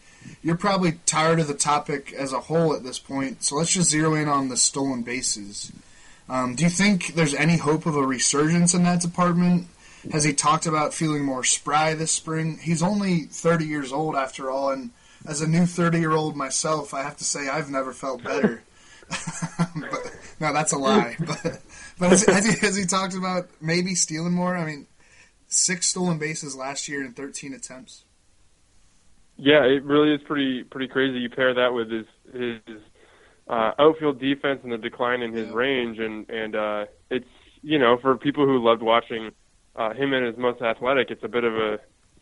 You're 0.42 0.56
probably 0.56 0.92
tired 1.04 1.40
of 1.40 1.48
the 1.48 1.54
topic 1.54 2.12
as 2.12 2.32
a 2.32 2.40
whole 2.40 2.74
at 2.74 2.84
this 2.84 2.98
point, 2.98 3.42
so 3.42 3.56
let's 3.56 3.72
just 3.72 3.90
zero 3.90 4.14
in 4.14 4.28
on 4.28 4.48
the 4.48 4.56
stolen 4.56 5.02
bases. 5.02 5.72
Um, 6.28 6.54
do 6.54 6.62
you 6.62 6.70
think 6.70 7.14
there's 7.14 7.34
any 7.34 7.56
hope 7.56 7.86
of 7.86 7.96
a 7.96 8.06
resurgence 8.06 8.72
in 8.72 8.84
that 8.84 9.00
department? 9.00 9.66
Has 10.12 10.24
he 10.24 10.32
talked 10.32 10.66
about 10.66 10.94
feeling 10.94 11.24
more 11.24 11.44
spry 11.44 11.94
this 11.94 12.12
spring? 12.12 12.58
He's 12.62 12.82
only 12.82 13.22
30 13.22 13.66
years 13.66 13.92
old 13.92 14.14
after 14.14 14.50
all, 14.50 14.70
and 14.70 14.90
as 15.26 15.40
a 15.40 15.48
new 15.48 15.66
30 15.66 15.98
year 15.98 16.12
old 16.12 16.36
myself, 16.36 16.94
I 16.94 17.02
have 17.02 17.16
to 17.16 17.24
say 17.24 17.48
I've 17.48 17.70
never 17.70 17.92
felt 17.92 18.22
better. 18.22 18.62
but, 19.58 20.16
no, 20.40 20.52
that's 20.52 20.72
a 20.72 20.78
lie. 20.78 21.16
But 21.26 21.60
but 21.98 22.08
has, 22.08 22.24
has, 22.24 22.46
he, 22.46 22.66
has 22.66 22.76
he 22.76 22.84
talked 22.84 23.14
about 23.14 23.48
maybe 23.60 23.94
stealing 23.94 24.32
more? 24.32 24.56
I 24.56 24.64
mean, 24.64 24.86
six 25.52 25.86
stolen 25.88 26.18
bases 26.18 26.56
last 26.56 26.88
year 26.88 27.04
in 27.04 27.12
13 27.12 27.54
attempts. 27.54 28.04
Yeah, 29.36 29.64
it 29.64 29.82
really 29.84 30.14
is 30.14 30.20
pretty 30.26 30.62
pretty 30.64 30.88
crazy. 30.88 31.18
You 31.18 31.30
pair 31.30 31.54
that 31.54 31.72
with 31.72 31.90
his 31.90 32.06
his 32.32 32.78
uh, 33.48 33.72
outfield 33.78 34.20
defense 34.20 34.60
and 34.62 34.72
the 34.72 34.78
decline 34.78 35.22
in 35.22 35.32
his 35.32 35.48
Yeah. 35.48 35.54
range, 35.54 35.98
and 35.98 36.28
and 36.30 36.54
uh, 36.54 36.84
it's 37.10 37.26
you 37.62 37.78
know 37.78 37.96
for 38.00 38.16
people 38.16 38.46
who 38.46 38.62
loved 38.62 38.82
watching 38.82 39.30
uh, 39.76 39.94
him 39.94 40.12
and 40.12 40.26
his 40.26 40.36
most 40.36 40.60
athletic, 40.62 41.10
it's 41.10 41.24
a 41.24 41.28
bit 41.28 41.44
of 41.44 41.54
a 41.54 41.78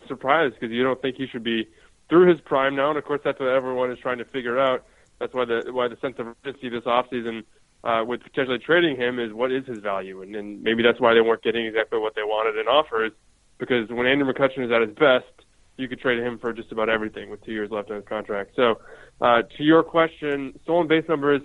surprise 0.07 0.53
because 0.55 0.73
you 0.73 0.83
don't 0.83 1.03
think 1.03 1.17
he 1.17 1.27
should 1.27 1.43
be 1.45 1.69
through 2.09 2.29
his 2.31 2.41
prime 2.43 2.77
now. 2.77 2.91
And 2.91 2.99
of 2.99 3.05
course, 3.05 3.21
that's 3.25 3.39
what 3.41 3.49
everyone 3.49 3.91
is 3.91 3.99
trying 3.99 4.19
to 4.19 4.25
figure 4.25 4.59
out. 4.59 4.85
That's 5.19 5.35
why 5.35 5.45
the 5.45 5.65
why 5.73 5.89
the 5.89 5.97
sense 6.01 6.15
of 6.19 6.29
urgency 6.29 6.69
this 6.69 6.85
offseason 6.85 7.45
uh, 7.83 8.05
with 8.07 8.23
potentially 8.23 8.59
trading 8.59 8.97
him 8.97 9.19
is 9.19 9.33
what 9.33 9.51
is 9.51 9.67
his 9.67 9.79
value, 9.79 10.23
and, 10.23 10.37
and 10.37 10.63
maybe 10.63 10.83
that's 10.83 11.01
why 11.01 11.15
they 11.15 11.21
weren't 11.21 11.43
getting 11.43 11.67
exactly 11.67 11.99
what 11.99 12.15
they 12.15 12.23
wanted 12.23 12.59
in 12.61 12.67
offers. 12.67 13.13
Because 13.59 13.89
when 13.91 14.07
Andrew 14.07 14.31
McCutchen 14.31 14.65
is 14.65 14.71
at 14.71 14.81
his 14.81 14.97
best, 14.97 15.47
you 15.77 15.89
could 15.89 16.01
trade 16.01 16.19
him 16.19 16.39
for 16.39 16.53
just 16.53 16.73
about 16.73 16.89
everything 16.89 17.31
with 17.31 17.43
two 17.45 17.53
years 17.53 17.71
left 17.71 17.91
on 17.91 17.97
his 17.97 18.05
contract. 18.07 18.53
So, 18.55 18.81
uh, 19.21 19.43
to 19.57 19.63
your 19.63 19.83
question, 19.83 20.59
stolen 20.63 20.89
base 20.89 21.05
numbers, 21.09 21.43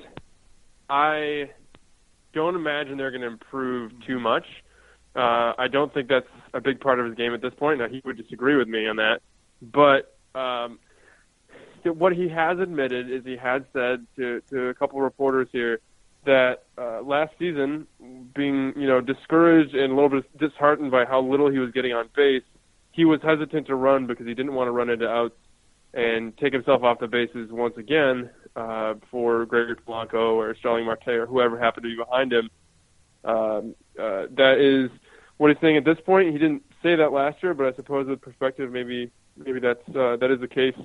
I 0.90 1.50
don't 2.34 2.56
imagine 2.56 2.98
they're 2.98 3.12
going 3.12 3.22
to 3.22 3.28
improve 3.28 3.92
too 4.06 4.20
much. 4.20 4.46
Uh, 5.16 5.54
I 5.58 5.68
don't 5.72 5.94
think 5.94 6.10
that's 6.10 6.28
a 6.54 6.60
big 6.60 6.82
part 6.82 7.00
of 7.00 7.06
his 7.06 7.16
game 7.16 7.34
at 7.34 7.42
this 7.42 7.54
point. 7.54 7.80
Now, 7.80 7.88
he 7.88 8.02
would 8.04 8.18
disagree 8.18 8.58
with 8.58 8.68
me 8.68 8.88
on 8.88 8.98
that, 8.98 9.22
but 9.62 10.18
um, 10.38 10.80
what 11.84 12.14
he 12.14 12.28
has 12.28 12.60
admitted 12.60 13.10
is 13.10 13.24
he 13.24 13.38
had 13.38 13.66
said 13.72 14.06
to, 14.18 14.42
to 14.50 14.68
a 14.68 14.74
couple 14.74 15.00
of 15.00 15.04
reporters 15.04 15.48
here 15.54 15.80
that 16.26 16.64
uh, 16.78 17.02
last 17.02 17.34
season, 17.40 17.88
being 18.36 18.74
you 18.76 18.88
know 18.88 19.02
discouraged 19.02 19.74
and 19.74 19.92
a 19.92 19.96
little 19.96 20.10
bit 20.10 20.38
disheartened 20.38 20.92
by 20.92 21.06
how 21.06 21.22
little 21.22 21.50
he 21.50 21.60
was 21.60 21.72
getting 21.72 21.94
on 21.94 22.10
base, 22.16 22.44
he 22.92 23.06
was 23.06 23.20
hesitant 23.22 23.68
to 23.68 23.76
run 23.76 24.08
because 24.08 24.26
he 24.26 24.34
didn't 24.34 24.54
want 24.54 24.68
to 24.68 24.72
run 24.72 24.90
into 24.90 25.08
outs 25.08 25.36
and 25.94 26.38
take 26.38 26.54
himself 26.54 26.84
off 26.84 27.00
the 27.00 27.08
bases 27.08 27.52
once 27.52 27.78
again 27.78 28.30
uh, 28.56 28.96
for 29.10 29.46
Gregory 29.46 29.76
Polanco 29.76 30.36
or 30.36 30.56
Starling 30.60 30.86
Marte 30.86 31.08
or 31.08 31.26
whoever 31.26 31.58
happened 31.58 31.84
to 31.84 31.90
be 31.90 31.96
behind 31.96 32.34
him. 32.34 32.50
Um, 33.24 33.76
uh, 33.98 34.28
that 34.36 34.58
is 34.60 34.92
what 35.38 35.50
he's 35.50 35.60
saying 35.62 35.78
at 35.78 35.86
this 35.86 35.98
point. 36.06 36.32
He 36.32 36.38
didn't 36.38 36.64
say 36.84 36.96
that 36.96 37.12
last 37.12 37.42
year, 37.42 37.54
but 37.54 37.74
I 37.74 37.76
suppose 37.76 38.08
with 38.08 38.22
perspective, 38.22 38.72
maybe 38.72 39.12
maybe 39.38 39.60
that's 39.60 39.88
uh, 39.90 40.18
that 40.18 40.32
is 40.32 40.40
the 40.40 40.48
case 40.48 40.76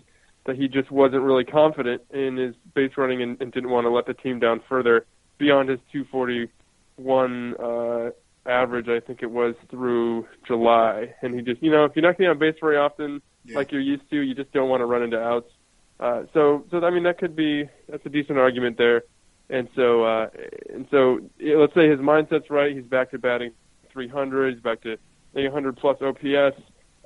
that 0.47 0.56
he 0.56 0.68
just 0.68 0.90
wasn't 0.90 1.23
really 1.23 1.44
confident 1.44 2.02
in 2.11 2.37
his 2.37 2.54
base 2.75 2.92
running 2.97 3.23
and, 3.23 3.40
and 3.42 3.52
didn't 3.52 3.70
want 3.70 3.85
to 3.85 3.90
let 3.90 4.06
the 4.06 4.14
team 4.14 4.38
down 4.38 4.61
further 4.68 5.06
beyond 5.40 5.68
his 5.70 5.80
241 5.92 7.54
uh, 7.59 8.11
average, 8.49 8.88
I 8.88 9.00
think 9.00 9.23
it 9.23 9.30
was 9.30 9.54
through 9.70 10.26
July, 10.47 11.14
and 11.23 11.35
he 11.35 11.42
just, 11.42 11.62
you 11.62 11.70
know, 11.70 11.85
if 11.85 11.92
you're 11.97 12.02
not 12.02 12.12
getting 12.16 12.30
on 12.30 12.38
base 12.38 12.54
very 12.61 12.76
often, 12.76 13.20
Yeah. 13.44 13.56
like 13.56 13.73
you're 13.73 13.80
used 13.80 14.09
to, 14.11 14.20
you 14.20 14.35
just 14.35 14.52
don't 14.52 14.68
want 14.68 14.80
to 14.82 14.87
run 14.87 15.02
into 15.02 15.18
outs. 15.20 15.50
Uh, 15.99 16.25
so, 16.32 16.64
so 16.70 16.78
I 16.85 16.90
mean, 16.90 17.02
that 17.04 17.18
could 17.18 17.35
be 17.35 17.68
that's 17.88 18.04
a 18.06 18.09
decent 18.09 18.38
argument 18.38 18.78
there. 18.78 19.02
And 19.50 19.68
so, 19.75 20.04
uh, 20.04 20.28
and 20.73 20.87
so, 20.90 21.18
let's 21.40 21.75
say 21.75 21.88
his 21.90 21.99
mindset's 21.99 22.49
right. 22.50 22.75
He's 22.75 22.85
back 22.85 23.11
to 23.11 23.18
batting 23.18 23.50
300. 23.92 24.54
He's 24.54 24.62
back 24.62 24.80
to 24.82 24.97
800 25.35 25.76
plus 25.76 26.00
OPS. 26.00 26.56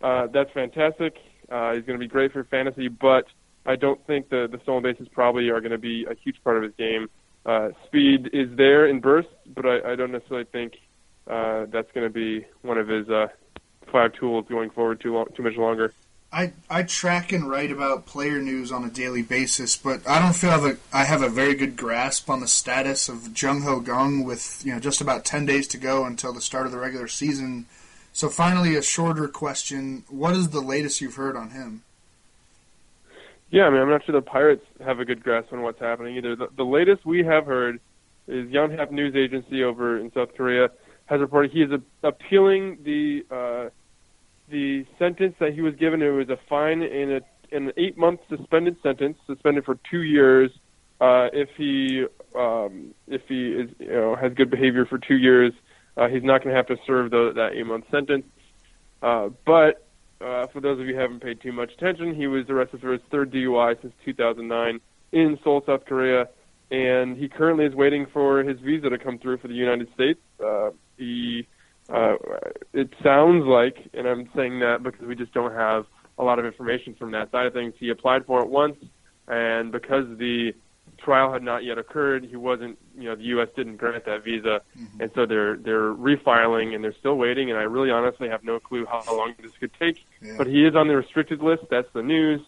Uh, 0.03 0.27
that's 0.27 0.51
fantastic. 0.53 1.17
Uh, 1.51 1.73
he's 1.75 1.85
going 1.85 1.99
to 1.99 2.05
be 2.05 2.07
great 2.09 2.33
for 2.33 2.45
fantasy, 2.45 2.89
but 2.89 3.25
I 3.65 3.77
don't 3.77 4.05
think 4.07 4.29
the 4.29 4.47
the 4.51 4.61
stolen 4.63 4.83
bases 4.83 5.09
probably 5.09 5.49
are 5.49 5.61
going 5.61 5.73
to 5.73 5.79
be 5.79 6.05
a 6.05 6.15
huge 6.15 6.37
part 6.45 6.57
of 6.59 6.63
his 6.63 6.73
game. 6.77 7.09
Uh, 7.47 7.71
speed 7.87 8.31
is 8.33 8.49
there 8.57 8.87
in 8.87 9.01
bursts, 9.01 9.33
but 9.47 9.67
I, 9.67 9.93
I 9.93 9.97
don't 9.97 10.13
necessarily 10.13 10.47
think 10.47 10.75
uh, 11.27 11.67
that's 11.71 11.91
going 11.93 12.07
to 12.07 12.13
be 12.13 12.47
one 12.63 12.79
of 12.79 12.89
his 12.89 13.09
uh, 13.09 13.29
five 13.93 14.13
tools 14.15 14.47
going 14.49 14.71
forward 14.71 15.01
too 15.01 15.15
long, 15.15 15.27
too 15.37 15.43
much 15.43 15.57
longer. 15.57 15.93
I, 16.33 16.53
I 16.69 16.83
track 16.83 17.31
and 17.31 17.49
write 17.49 17.71
about 17.71 18.07
player 18.07 18.41
news 18.41 18.73
on 18.73 18.83
a 18.83 18.91
daily 18.91 19.23
basis, 19.23 19.77
but 19.77 20.07
I 20.09 20.19
don't 20.19 20.35
feel 20.35 20.51
a, 20.53 20.77
I 20.93 21.05
have 21.05 21.23
a 21.23 21.29
very 21.29 21.55
good 21.55 21.77
grasp 21.77 22.29
on 22.29 22.41
the 22.41 22.49
status 22.49 23.09
of 23.09 23.41
Jung 23.41 23.63
Ho 23.63 23.81
Kang 23.81 24.25
with 24.25 24.61
you 24.67 24.73
know 24.73 24.81
just 24.81 25.01
about 25.01 25.25
ten 25.25 25.47
days 25.47 25.69
to 25.69 25.79
go 25.79 26.05
until 26.05 26.33
the 26.33 26.41
start 26.41 26.67
of 26.67 26.73
the 26.73 26.79
regular 26.79 27.07
season. 27.07 27.67
So 28.13 28.29
finally, 28.29 28.75
a 28.75 28.83
shorter 28.83 29.29
question: 29.29 30.03
What 30.09 30.35
is 30.35 30.49
the 30.49 30.61
latest 30.61 31.01
you've 31.01 31.15
heard 31.15 31.37
on 31.37 31.51
him? 31.51 31.83
Yeah, 33.55 33.67
I 33.67 33.71
mean, 33.71 33.81
I'm 33.83 33.89
not 33.89 34.05
sure 34.05 34.13
the 34.13 34.21
Pirates 34.21 34.65
have 34.85 34.99
a 34.99 35.05
good 35.05 35.23
grasp 35.23 35.53
on 35.53 35.63
what's 35.63 35.79
happening 35.79 36.17
either. 36.17 36.35
The, 36.35 36.49
the 36.57 36.65
latest 36.65 37.07
we 37.07 37.25
have 37.25 37.47
heard 37.47 37.79
is 38.27 38.49
Yonhap 38.49 38.91
News 38.91 39.15
Agency 39.15 39.63
over 39.63 39.97
in 40.01 40.11
South 40.13 40.31
Korea 40.37 40.71
has 41.07 41.21
reported 41.21 41.53
he 41.53 41.63
is 41.63 41.71
a, 41.71 41.81
appealing 42.05 42.79
the 42.83 43.21
uh, 43.31 43.71
the 44.51 44.85
sentence 44.99 45.37
that 45.39 45.55
he 45.55 45.61
was 45.61 45.73
given. 45.77 46.03
It 46.03 46.09
was 46.09 46.29
a 46.31 46.39
fine 46.49 46.83
in 46.83 47.13
a 47.13 47.57
an 47.57 47.71
eight 47.77 47.97
month 47.97 48.19
suspended 48.29 48.77
sentence, 48.83 49.17
suspended 49.25 49.65
for 49.65 49.79
two 49.89 50.03
years. 50.03 50.51
Uh, 51.01 51.29
if 51.33 51.49
he 51.57 52.07
um, 52.37 52.93
if 53.07 53.23
he 53.29 53.51
is 53.51 53.71
you 53.79 53.93
know 53.93 54.17
has 54.17 54.33
good 54.35 54.51
behavior 54.51 54.85
for 54.85 54.99
two 54.99 55.15
years, 55.15 55.53
uh, 55.97 56.09
he's 56.09 56.25
not 56.25 56.43
going 56.43 56.53
to 56.53 56.57
have 56.57 56.67
to 56.67 56.77
serve 56.85 57.13
the, 57.13 57.31
that 57.37 57.53
eight 57.55 57.67
month 57.67 57.85
sentence. 57.93 58.25
Uh, 59.01 59.29
but 59.47 59.87
uh, 60.25 60.47
for 60.49 60.61
those 60.61 60.81
of 60.81 60.87
you 60.87 60.95
who 60.95 61.01
haven't 61.01 61.21
paid 61.21 61.41
too 61.41 61.53
much 61.53 61.73
attention, 61.73 62.15
he 62.15 62.27
was 62.27 62.49
arrested 62.49 62.81
for 62.81 62.93
his 62.93 63.03
third 63.11 63.33
DUI 63.33 63.81
since 63.81 63.93
2009 64.05 64.81
in 65.13 65.39
Seoul, 65.45 65.63
South 65.67 65.85
Korea, 65.85 66.29
and 66.71 67.17
he 67.17 67.29
currently 67.29 67.67
is 67.67 67.75
waiting 67.75 68.07
for 68.13 68.43
his 68.43 68.59
visa 68.61 68.89
to 68.89 68.99
come 68.99 69.19
through 69.19 69.39
for 69.39 69.49
the 69.49 69.55
United 69.55 69.89
States. 69.95 70.21
Uh, 70.45 70.71
he, 70.97 71.47
uh, 71.89 72.15
it 72.73 72.91
sounds 73.03 73.45
like, 73.45 73.77
and 73.93 74.09
I'm 74.09 74.29
saying 74.35 74.61
that 74.61 74.83
because 74.83 75.07
we 75.07 75.15
just 75.15 75.33
don't 75.35 75.53
have 75.53 75.85
a 76.19 76.25
lot 76.25 76.39
of 76.39 76.47
information 76.47 76.95
from 76.95 77.11
that 77.13 77.31
side 77.31 77.47
of 77.47 77.53
things. 77.53 77.75
He 77.79 77.91
applied 77.91 78.25
for 78.27 78.41
it 78.41 78.49
once, 78.49 78.77
and 79.29 79.71
because 79.71 80.05
the 80.19 80.53
trial 81.05 81.33
had 81.33 81.43
not 81.43 81.65
yet 81.65 81.79
occurred, 81.79 82.25
he 82.25 82.37
wasn't, 82.37 82.79
you 82.97 83.05
know, 83.05 83.15
the 83.15 83.25
U.S. 83.25 83.49
didn't 83.55 83.77
grant 83.77 84.05
that 84.07 84.25
visa, 84.25 84.63
and 85.01 85.11
so 85.15 85.27
they're 85.27 85.57
they're 85.57 85.93
refiling 85.93 86.75
and 86.75 86.83
they're 86.83 86.95
still 86.99 87.17
waiting. 87.17 87.51
And 87.51 87.59
I 87.59 87.63
really 87.63 87.91
honestly 87.91 88.29
have 88.29 88.43
no 88.45 88.59
clue 88.59 88.87
how 88.87 89.03
long 89.17 89.35
this 89.41 89.53
could 89.61 89.73
take. 89.79 90.05
Yeah. 90.21 90.35
But 90.39 90.47
he 90.47 90.65
is 90.67 90.75
on 90.75 90.89
the 90.89 90.97
restricted 90.97 91.41
list. 91.41 91.65
That's 91.71 91.89
the 91.93 92.03
news. 92.03 92.41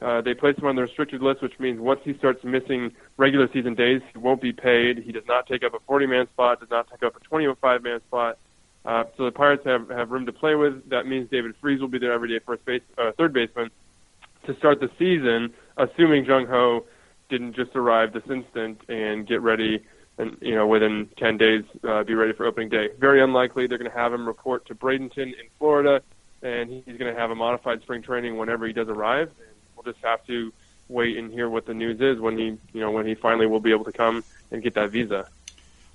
Uh, 0.00 0.22
they 0.22 0.32
placed 0.32 0.58
him 0.58 0.66
on 0.66 0.76
the 0.76 0.82
restricted 0.82 1.22
list, 1.22 1.42
which 1.42 1.58
means 1.58 1.78
once 1.78 2.00
he 2.04 2.14
starts 2.14 2.42
missing 2.42 2.90
regular 3.18 3.48
season 3.52 3.74
days, 3.74 4.00
he 4.12 4.18
won't 4.18 4.40
be 4.40 4.52
paid. 4.52 4.98
He 4.98 5.12
does 5.12 5.26
not 5.28 5.46
take 5.46 5.62
up 5.62 5.74
a 5.74 5.78
40-man 5.90 6.26
spot, 6.28 6.60
does 6.60 6.70
not 6.70 6.88
take 6.90 7.02
up 7.02 7.14
a 7.16 7.34
25-man 7.34 8.00
spot. 8.08 8.38
Uh, 8.82 9.04
so 9.18 9.26
the 9.26 9.30
Pirates 9.30 9.62
have, 9.66 9.90
have 9.90 10.10
room 10.10 10.24
to 10.24 10.32
play 10.32 10.54
with. 10.54 10.88
That 10.88 11.06
means 11.06 11.28
David 11.30 11.54
Freese 11.60 11.82
will 11.82 11.88
be 11.88 11.98
their 11.98 12.12
everyday 12.12 12.38
first 12.38 12.64
base, 12.64 12.80
uh, 12.96 13.12
third 13.18 13.34
baseman 13.34 13.70
to 14.46 14.56
start 14.56 14.80
the 14.80 14.88
season, 14.98 15.52
assuming 15.76 16.24
Jung 16.24 16.46
Ho 16.46 16.86
didn't 17.30 17.54
just 17.54 17.74
arrive 17.74 18.12
this 18.12 18.28
instant 18.28 18.80
and 18.88 19.26
get 19.26 19.40
ready 19.40 19.82
and 20.20 20.36
you 20.40 20.54
know 20.54 20.66
within 20.66 21.08
10 21.16 21.38
days 21.38 21.64
uh, 21.84 22.04
be 22.04 22.14
ready 22.14 22.32
for 22.32 22.46
opening 22.46 22.68
day. 22.68 22.90
Very 22.98 23.22
unlikely. 23.22 23.66
They're 23.66 23.78
going 23.78 23.90
to 23.90 23.96
have 23.96 24.12
him 24.12 24.26
report 24.26 24.66
to 24.66 24.74
Bradenton 24.74 25.28
in 25.28 25.48
Florida, 25.58 26.02
and 26.42 26.70
he's 26.70 26.96
going 26.98 27.12
to 27.12 27.18
have 27.18 27.30
a 27.30 27.34
modified 27.34 27.80
spring 27.82 28.02
training 28.02 28.36
whenever 28.36 28.66
he 28.66 28.72
does 28.72 28.88
arrive. 28.88 29.28
And 29.28 29.48
we'll 29.74 29.90
just 29.90 30.04
have 30.04 30.24
to 30.26 30.52
wait 30.88 31.16
and 31.16 31.32
hear 31.32 31.48
what 31.48 31.66
the 31.66 31.74
news 31.74 32.00
is 32.00 32.20
when 32.20 32.36
he 32.36 32.58
you 32.72 32.80
know 32.80 32.90
when 32.90 33.06
he 33.06 33.14
finally 33.14 33.46
will 33.46 33.60
be 33.60 33.70
able 33.70 33.84
to 33.84 33.92
come 33.92 34.22
and 34.50 34.62
get 34.62 34.74
that 34.74 34.90
visa. 34.90 35.26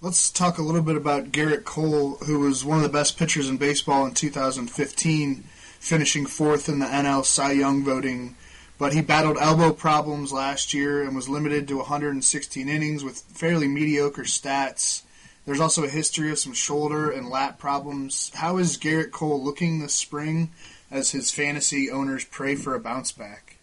Let's 0.01 0.29
talk 0.29 0.57
a 0.57 0.61
little 0.61 0.81
bit 0.81 0.97
about 0.97 1.31
Gerrit 1.31 1.63
Cole, 1.63 2.17
who 2.25 2.39
was 2.39 2.65
one 2.65 2.77
of 2.77 2.83
the 2.83 2.89
best 2.89 3.17
pitchers 3.17 3.49
in 3.49 3.57
baseball 3.57 4.05
in 4.05 4.13
2015, 4.13 5.43
finishing 5.79 6.25
fourth 6.25 6.67
in 6.67 6.79
the 6.79 6.85
NL 6.85 7.23
Cy 7.23 7.53
Young 7.53 7.83
voting. 7.83 8.35
But 8.77 8.93
he 8.93 9.01
battled 9.01 9.37
elbow 9.39 9.71
problems 9.71 10.33
last 10.33 10.73
year 10.73 11.03
and 11.03 11.15
was 11.15 11.29
limited 11.29 11.67
to 11.69 11.77
116 11.77 12.67
innings 12.67 13.03
with 13.03 13.19
fairly 13.19 13.67
mediocre 13.67 14.23
stats. 14.23 15.03
There's 15.45 15.61
also 15.61 15.83
a 15.83 15.89
history 15.89 16.31
of 16.31 16.39
some 16.39 16.53
shoulder 16.53 17.09
and 17.09 17.29
lat 17.29 17.57
problems. 17.57 18.31
How 18.33 18.57
is 18.57 18.77
Gerrit 18.77 19.11
Cole 19.11 19.41
looking 19.41 19.79
this 19.79 19.93
spring 19.93 20.51
as 20.91 21.11
his 21.11 21.31
fantasy 21.31 21.89
owners 21.89 22.25
pray 22.25 22.55
for 22.55 22.73
a 22.75 22.79
bounce 22.79 23.11
back? 23.11 23.57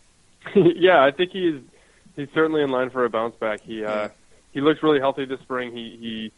yeah, 0.54 1.04
I 1.04 1.10
think 1.10 1.32
he's 1.32 1.60
he's 2.16 2.28
certainly 2.34 2.62
in 2.62 2.70
line 2.70 2.90
for 2.90 3.04
a 3.04 3.10
bounce 3.10 3.36
back. 3.36 3.60
He 3.60 3.84
uh, 3.84 4.08
he 4.52 4.60
looks 4.60 4.82
really 4.82 5.00
healthy 5.00 5.24
this 5.24 5.40
spring. 5.40 5.72
He 5.72 5.96
he 6.00 6.32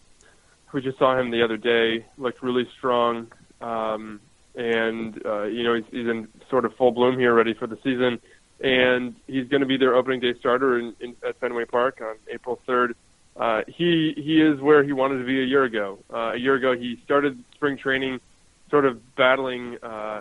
we 0.72 0.80
just 0.80 0.98
saw 0.98 1.18
him 1.18 1.30
the 1.30 1.42
other 1.42 1.56
day. 1.56 2.06
Looked 2.16 2.42
really 2.42 2.68
strong, 2.78 3.30
um, 3.60 4.20
and 4.60 5.24
uh, 5.24 5.44
you 5.44 5.62
know 5.62 5.74
he's, 5.74 5.84
he's 5.90 6.06
in 6.06 6.28
sort 6.50 6.64
of 6.64 6.74
full 6.76 6.92
bloom 6.92 7.18
here, 7.18 7.34
ready 7.34 7.54
for 7.54 7.66
the 7.66 7.78
season. 7.82 8.20
And 8.62 9.16
he's 9.26 9.48
going 9.48 9.62
to 9.62 9.66
be 9.66 9.78
their 9.78 9.94
opening 9.94 10.20
day 10.20 10.34
starter 10.38 10.78
in, 10.78 10.94
in, 11.00 11.16
at 11.26 11.40
Fenway 11.40 11.64
Park 11.64 12.02
on 12.02 12.16
April 12.28 12.60
3rd. 12.68 12.92
Uh, 13.34 13.62
he 13.66 14.12
he 14.16 14.42
is 14.42 14.60
where 14.60 14.82
he 14.84 14.92
wanted 14.92 15.18
to 15.18 15.24
be 15.24 15.40
a 15.40 15.46
year 15.46 15.64
ago. 15.64 15.98
Uh, 16.12 16.32
a 16.32 16.36
year 16.36 16.56
ago, 16.56 16.76
he 16.76 17.00
started 17.04 17.42
spring 17.54 17.78
training, 17.78 18.20
sort 18.68 18.84
of 18.84 19.00
battling 19.16 19.78
uh, 19.82 20.20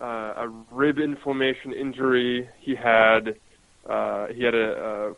uh, 0.00 0.04
a 0.04 0.48
rib 0.70 1.00
inflammation 1.00 1.72
injury. 1.72 2.48
He 2.60 2.76
had 2.76 3.34
uh, 3.88 4.28
he 4.28 4.44
had 4.44 4.54
a 4.54 4.72
uh, 4.72 5.14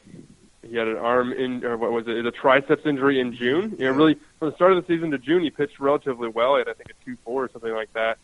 he 0.62 0.76
had 0.76 0.88
an 0.88 0.96
arm 0.96 1.33
in 1.33 1.62
or 1.62 1.76
what 1.76 1.92
was 1.92 2.07
it? 2.07 2.24
A 2.24 2.31
triceps 2.31 2.87
injury 2.87 3.20
in 3.20 3.35
June. 3.35 3.76
You 3.79 3.87
know, 3.87 3.92
really 3.92 4.14
from 4.38 4.48
the 4.48 4.55
start 4.55 4.72
of 4.72 4.87
the 4.87 4.94
season 4.94 5.11
to 5.11 5.18
June, 5.18 5.42
he 5.42 5.50
pitched 5.50 5.79
relatively 5.79 6.29
well. 6.29 6.55
He 6.55 6.61
had 6.61 6.68
I 6.68 6.72
think 6.72 6.90
a 6.90 7.05
two 7.05 7.18
four 7.22 7.44
or 7.44 7.50
something 7.53 7.74
like 7.74 7.92
that, 7.92 8.16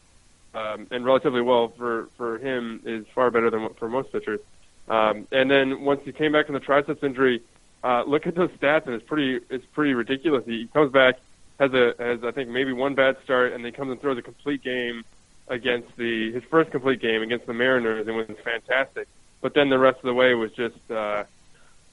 um, 0.57 0.87
and 0.91 1.05
relatively 1.05 1.43
well 1.43 1.69
for 1.69 2.09
for 2.17 2.39
him 2.39 2.81
is 2.85 3.05
far 3.15 3.31
better 3.31 3.51
than 3.51 3.69
for 3.75 3.89
most 3.89 4.11
pitchers. 4.13 4.41
Um, 4.89 5.27
and 5.33 5.51
then 5.51 5.83
once 5.83 6.01
he 6.05 6.13
came 6.13 6.33
back 6.33 6.47
from 6.47 6.55
the 6.55 6.61
triceps 6.61 7.03
injury, 7.03 7.43
uh, 7.85 8.05
look 8.07 8.27
at 8.27 8.35
those 8.35 8.51
stats, 8.51 8.87
and 8.87 8.95
it's 8.95 9.07
pretty 9.07 9.41
it's 9.51 9.67
pretty 9.67 9.95
ridiculous. 9.95 10.45
He 10.47 10.69
comes 10.73 10.93
back 10.93 11.19
has 11.59 11.73
a 11.73 11.95
has 11.99 12.25
I 12.25 12.31
think 12.31 12.49
maybe 12.49 12.73
one 12.73 12.95
bad 12.95 13.17
start, 13.25 13.53
and 13.53 13.65
then 13.65 13.73
comes 13.73 13.91
and 13.91 14.01
throws 14.01 14.19
a 14.19 14.23
complete 14.23 14.63
game 14.63 15.05
against 15.49 15.95
the 15.97 16.33
his 16.33 16.43
first 16.45 16.71
complete 16.71 17.01
game 17.01 17.23
against 17.23 17.47
the 17.47 17.55
Mariners, 17.55 18.07
and 18.07 18.17
was 18.17 18.27
fantastic. 18.43 19.09
But 19.41 19.55
then 19.55 19.69
the 19.69 19.79
rest 19.79 19.99
of 19.99 20.05
the 20.05 20.15
way 20.15 20.35
was 20.35 20.53
just 20.53 20.91
uh, 20.91 21.25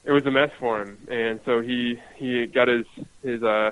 it 0.04 0.12
was 0.12 0.26
a 0.26 0.32
mess 0.32 0.52
for 0.60 0.82
him, 0.82 0.98
and 1.10 1.40
so 1.46 1.62
he 1.62 2.00
he 2.16 2.46
got 2.46 2.68
his 2.68 2.86
his 3.22 3.44
uh 3.44 3.72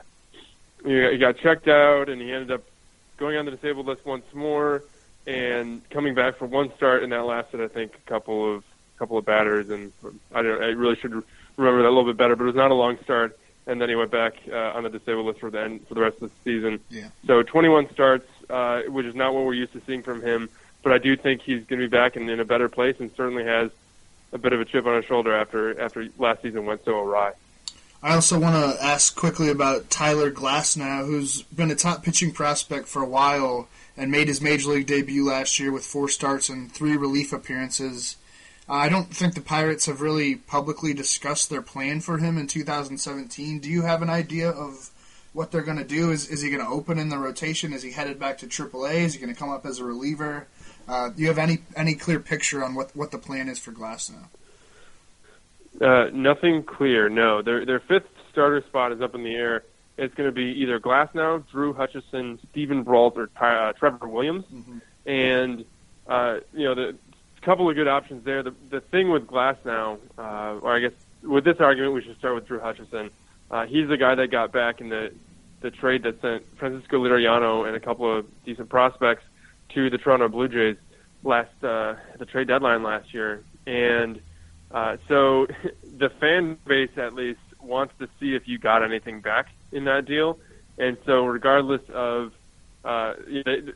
he 0.83 1.17
got 1.17 1.37
checked 1.37 1.67
out, 1.67 2.09
and 2.09 2.21
he 2.21 2.31
ended 2.31 2.51
up 2.51 2.63
going 3.21 3.37
on 3.37 3.45
the 3.45 3.51
disabled 3.51 3.85
list 3.85 4.03
once 4.03 4.25
more, 4.33 4.83
and 5.27 5.87
coming 5.91 6.15
back 6.15 6.37
for 6.37 6.47
one 6.47 6.75
start, 6.75 7.03
and 7.03 7.11
that 7.11 7.23
lasted 7.23 7.61
I 7.61 7.67
think 7.67 7.93
a 7.95 8.09
couple 8.09 8.55
of 8.55 8.63
couple 8.97 9.17
of 9.17 9.25
batters, 9.25 9.69
and 9.69 9.93
I 10.33 10.41
don't 10.41 10.61
I 10.61 10.69
really 10.69 10.95
should 10.95 11.13
remember 11.55 11.83
that 11.83 11.87
a 11.87 11.93
little 11.93 12.05
bit 12.05 12.17
better, 12.17 12.35
but 12.35 12.43
it 12.43 12.47
was 12.47 12.55
not 12.55 12.71
a 12.71 12.73
long 12.73 12.97
start, 13.03 13.37
and 13.67 13.79
then 13.79 13.89
he 13.89 13.95
went 13.95 14.09
back 14.09 14.33
uh, 14.51 14.75
on 14.75 14.83
the 14.83 14.89
disabled 14.89 15.27
list 15.27 15.39
for 15.39 15.51
the 15.51 15.61
end 15.61 15.87
for 15.87 15.93
the 15.93 16.01
rest 16.01 16.19
of 16.21 16.31
the 16.31 16.35
season. 16.43 16.79
Yeah. 16.89 17.09
So 17.27 17.43
21 17.43 17.91
starts, 17.93 18.27
uh, 18.49 18.81
which 18.87 19.05
is 19.05 19.13
not 19.13 19.35
what 19.35 19.45
we're 19.45 19.53
used 19.53 19.73
to 19.73 19.81
seeing 19.85 20.01
from 20.01 20.23
him, 20.23 20.49
but 20.81 20.91
I 20.91 20.97
do 20.97 21.15
think 21.15 21.43
he's 21.43 21.63
going 21.65 21.79
to 21.79 21.87
be 21.87 21.91
back 21.95 22.17
in, 22.17 22.27
in 22.27 22.39
a 22.39 22.45
better 22.45 22.69
place, 22.69 22.95
and 22.99 23.11
certainly 23.15 23.43
has 23.43 23.69
a 24.33 24.39
bit 24.39 24.51
of 24.51 24.61
a 24.61 24.65
chip 24.65 24.87
on 24.87 24.95
his 24.95 25.05
shoulder 25.05 25.35
after 25.35 25.79
after 25.79 26.07
last 26.17 26.41
season 26.41 26.65
went 26.65 26.83
so 26.85 26.99
awry. 26.99 27.33
I 28.03 28.15
also 28.15 28.39
want 28.39 28.55
to 28.55 28.83
ask 28.83 29.15
quickly 29.15 29.49
about 29.49 29.91
Tyler 29.91 30.31
Glasnow, 30.31 31.05
who's 31.05 31.43
been 31.43 31.69
a 31.69 31.75
top 31.75 32.03
pitching 32.03 32.31
prospect 32.31 32.87
for 32.87 33.03
a 33.03 33.07
while 33.07 33.67
and 33.95 34.09
made 34.09 34.27
his 34.27 34.41
major 34.41 34.71
league 34.71 34.87
debut 34.87 35.23
last 35.23 35.59
year 35.59 35.71
with 35.71 35.85
four 35.85 36.09
starts 36.09 36.49
and 36.49 36.71
three 36.71 36.97
relief 36.97 37.31
appearances. 37.31 38.15
I 38.67 38.89
don't 38.89 39.13
think 39.13 39.35
the 39.35 39.41
Pirates 39.41 39.85
have 39.85 40.01
really 40.01 40.35
publicly 40.35 40.95
discussed 40.95 41.51
their 41.51 41.61
plan 41.61 42.01
for 42.01 42.17
him 42.17 42.39
in 42.39 42.47
2017. 42.47 43.59
Do 43.59 43.69
you 43.69 43.83
have 43.83 44.01
an 44.01 44.09
idea 44.09 44.49
of 44.49 44.89
what 45.33 45.51
they're 45.51 45.61
going 45.61 45.77
to 45.77 45.83
do? 45.83 46.09
Is, 46.09 46.27
is 46.27 46.41
he 46.41 46.49
going 46.49 46.65
to 46.65 46.71
open 46.71 46.97
in 46.97 47.09
the 47.09 47.19
rotation? 47.19 47.71
Is 47.71 47.83
he 47.83 47.91
headed 47.91 48.17
back 48.17 48.39
to 48.39 48.47
AAA? 48.47 49.01
Is 49.01 49.13
he 49.13 49.19
going 49.19 49.33
to 49.33 49.39
come 49.39 49.51
up 49.51 49.63
as 49.63 49.77
a 49.77 49.83
reliever? 49.83 50.47
Uh, 50.87 51.09
do 51.09 51.21
you 51.21 51.27
have 51.27 51.37
any 51.37 51.59
any 51.75 51.93
clear 51.93 52.19
picture 52.19 52.63
on 52.63 52.73
what, 52.73 52.95
what 52.95 53.11
the 53.11 53.19
plan 53.19 53.47
is 53.47 53.59
for 53.59 53.71
Glasnow? 53.71 54.25
Uh, 55.81 56.09
nothing 56.13 56.63
clear. 56.63 57.09
No, 57.09 57.41
their 57.41 57.65
their 57.65 57.79
fifth 57.79 58.07
starter 58.31 58.61
spot 58.67 58.91
is 58.91 59.01
up 59.01 59.15
in 59.15 59.23
the 59.23 59.33
air. 59.33 59.63
it's 59.97 60.13
going 60.13 60.29
to 60.29 60.33
be 60.33 60.61
either 60.61 60.79
Glasnow, 60.79 61.47
Drew 61.49 61.73
Hutchison, 61.73 62.39
Steven 62.51 62.83
Brault, 62.83 63.17
or 63.17 63.29
uh, 63.39 63.73
Trevor 63.73 64.07
Williams. 64.07 64.45
Mm-hmm. 64.45 64.77
And 65.05 65.65
uh, 66.07 66.39
you 66.53 66.65
know, 66.65 66.75
the 66.75 66.95
couple 67.41 67.69
of 67.69 67.75
good 67.75 67.87
options 67.87 68.23
there. 68.23 68.43
The 68.43 68.53
the 68.69 68.81
thing 68.81 69.09
with 69.09 69.27
Glasnow, 69.27 69.97
uh, 70.17 70.59
or 70.61 70.75
I 70.75 70.79
guess 70.79 70.93
with 71.23 71.43
this 71.43 71.59
argument, 71.59 71.93
we 71.93 72.01
should 72.03 72.17
start 72.17 72.35
with 72.35 72.47
Drew 72.47 72.59
Hutchison. 72.59 73.09
Uh, 73.49 73.65
he's 73.65 73.87
the 73.87 73.97
guy 73.97 74.15
that 74.15 74.27
got 74.31 74.51
back 74.51 74.81
in 74.81 74.89
the 74.89 75.11
the 75.61 75.71
trade 75.71 76.03
that 76.03 76.21
sent 76.21 76.43
Francisco 76.57 77.03
Liriano 77.03 77.67
and 77.67 77.75
a 77.75 77.79
couple 77.79 78.17
of 78.17 78.25
decent 78.45 78.69
prospects 78.69 79.23
to 79.69 79.89
the 79.89 79.97
Toronto 79.97 80.27
Blue 80.27 80.47
Jays 80.47 80.77
last 81.23 81.63
uh, 81.63 81.95
the 82.17 82.25
trade 82.25 82.47
deadline 82.47 82.83
last 82.83 83.13
year, 83.13 83.43
and 83.67 84.21
uh, 84.73 84.97
so 85.07 85.47
the 85.97 86.09
fan 86.09 86.57
base 86.65 86.97
at 86.97 87.13
least 87.13 87.39
wants 87.61 87.93
to 87.99 88.07
see 88.19 88.35
if 88.35 88.47
you 88.47 88.57
got 88.57 88.83
anything 88.83 89.21
back 89.21 89.49
in 89.71 89.85
that 89.85 90.05
deal, 90.05 90.39
and 90.77 90.97
so 91.05 91.25
regardless 91.25 91.81
of 91.93 92.33
uh, 92.83 93.13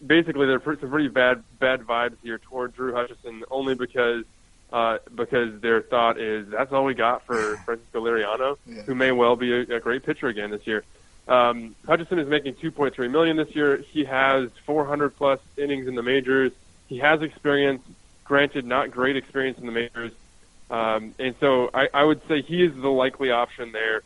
basically 0.06 0.48
there 0.48 0.56
are 0.56 0.78
some 0.80 0.90
pretty 0.90 1.08
bad 1.08 1.44
bad 1.60 1.82
vibes 1.82 2.18
here 2.24 2.40
toward 2.40 2.74
Drew 2.74 2.94
Hutchison 2.94 3.44
only 3.52 3.76
because 3.76 4.26
uh, 4.74 4.98
because 5.14 5.62
their 5.62 5.82
thought 5.82 6.20
is 6.20 6.48
that's 6.50 6.72
all 6.72 6.86
we 6.86 6.96
got 6.96 7.26
for 7.26 7.58
Francisco 7.58 8.04
Liriano, 8.04 8.58
yeah. 8.66 8.82
who 8.82 8.96
may 8.96 9.12
well 9.12 9.36
be 9.36 9.54
a, 9.54 9.76
a 9.76 9.80
great 9.80 10.04
pitcher 10.04 10.28
again 10.28 10.50
this 10.50 10.66
year. 10.66 10.84
Um, 11.28 11.76
Hutchison 11.86 12.20
is 12.20 12.28
making 12.28 12.56
2.3 12.56 13.10
million 13.10 13.38
this 13.38 13.56
year. 13.56 13.78
He 13.78 14.06
has 14.06 14.50
400 14.66 15.16
plus 15.16 15.40
innings 15.58 15.88
in 15.88 15.96
the 15.96 16.04
majors. 16.04 16.52
He 16.88 17.00
has 17.00 17.22
experience, 17.22 17.82
granted, 18.24 18.66
not 18.66 18.92
great 18.92 19.16
experience 19.16 19.58
in 19.58 19.66
the 19.66 19.72
majors. 19.72 20.12
Um, 20.70 21.14
and 21.20 21.36
so 21.40 21.70
I, 21.74 21.90
I 21.94 22.04
would 22.04 22.28
say 22.28 22.42
he 22.42 22.64
is 22.64 22.74
the 22.76 22.90
likely 22.90 23.32
option 23.32 23.72
there. 23.72 24.02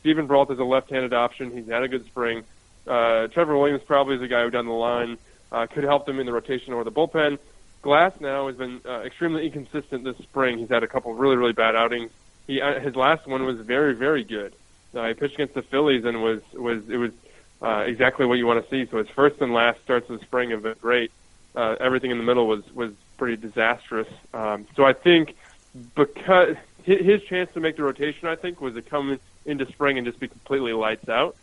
Steven 0.00 0.26
Brault 0.26 0.50
is 0.50 0.58
a 0.58 0.64
left-handed 0.64 1.12
option. 1.12 1.50
He's 1.50 1.66
had 1.66 1.82
a 1.82 1.88
good 1.88 2.06
spring. 2.06 2.44
Uh, 2.86 3.28
Trevor 3.28 3.56
Williams 3.56 3.82
probably 3.84 4.16
is 4.16 4.22
a 4.22 4.28
guy 4.28 4.42
who 4.42 4.50
down 4.50 4.66
the 4.66 4.72
line 4.72 5.18
uh, 5.50 5.66
could 5.66 5.84
help 5.84 6.06
them 6.06 6.20
in 6.20 6.26
the 6.26 6.32
rotation 6.32 6.72
or 6.72 6.84
the 6.84 6.92
bullpen. 6.92 7.38
Glasnow 7.82 8.48
has 8.48 8.56
been 8.56 8.80
uh, 8.86 9.00
extremely 9.00 9.46
inconsistent 9.46 10.04
this 10.04 10.16
spring. 10.18 10.58
He's 10.58 10.68
had 10.68 10.82
a 10.82 10.86
couple 10.86 11.14
really, 11.14 11.36
really 11.36 11.52
bad 11.52 11.76
outings. 11.76 12.10
He 12.46 12.60
uh, 12.60 12.80
his 12.80 12.96
last 12.96 13.26
one 13.26 13.44
was 13.44 13.58
very, 13.58 13.94
very 13.94 14.24
good. 14.24 14.54
Uh, 14.94 15.08
he 15.08 15.14
pitched 15.14 15.34
against 15.34 15.54
the 15.54 15.62
Phillies 15.62 16.04
and 16.04 16.22
was 16.22 16.40
was 16.54 16.88
it 16.88 16.96
was 16.96 17.12
uh, 17.62 17.84
exactly 17.86 18.26
what 18.26 18.38
you 18.38 18.46
want 18.46 18.64
to 18.64 18.70
see. 18.70 18.90
So 18.90 18.98
his 18.98 19.08
first 19.08 19.40
and 19.40 19.52
last 19.52 19.82
starts 19.82 20.08
of 20.10 20.18
the 20.18 20.24
spring 20.24 20.50
have 20.50 20.62
been 20.62 20.76
great. 20.80 21.10
Uh, 21.54 21.76
everything 21.80 22.10
in 22.10 22.18
the 22.18 22.24
middle 22.24 22.46
was 22.46 22.62
was 22.74 22.92
pretty 23.16 23.36
disastrous. 23.36 24.08
Um, 24.32 24.66
so 24.76 24.84
I 24.84 24.92
think 24.92 25.36
because 25.94 26.56
his 26.84 27.22
chance 27.22 27.52
to 27.54 27.60
make 27.60 27.76
the 27.76 27.82
rotation, 27.82 28.28
I 28.28 28.36
think, 28.36 28.60
was 28.60 28.74
to 28.74 28.82
come 28.82 29.18
into 29.46 29.66
spring 29.66 29.98
and 29.98 30.06
just 30.06 30.20
be 30.20 30.28
completely 30.28 30.72
lights 30.72 31.08
out. 31.08 31.36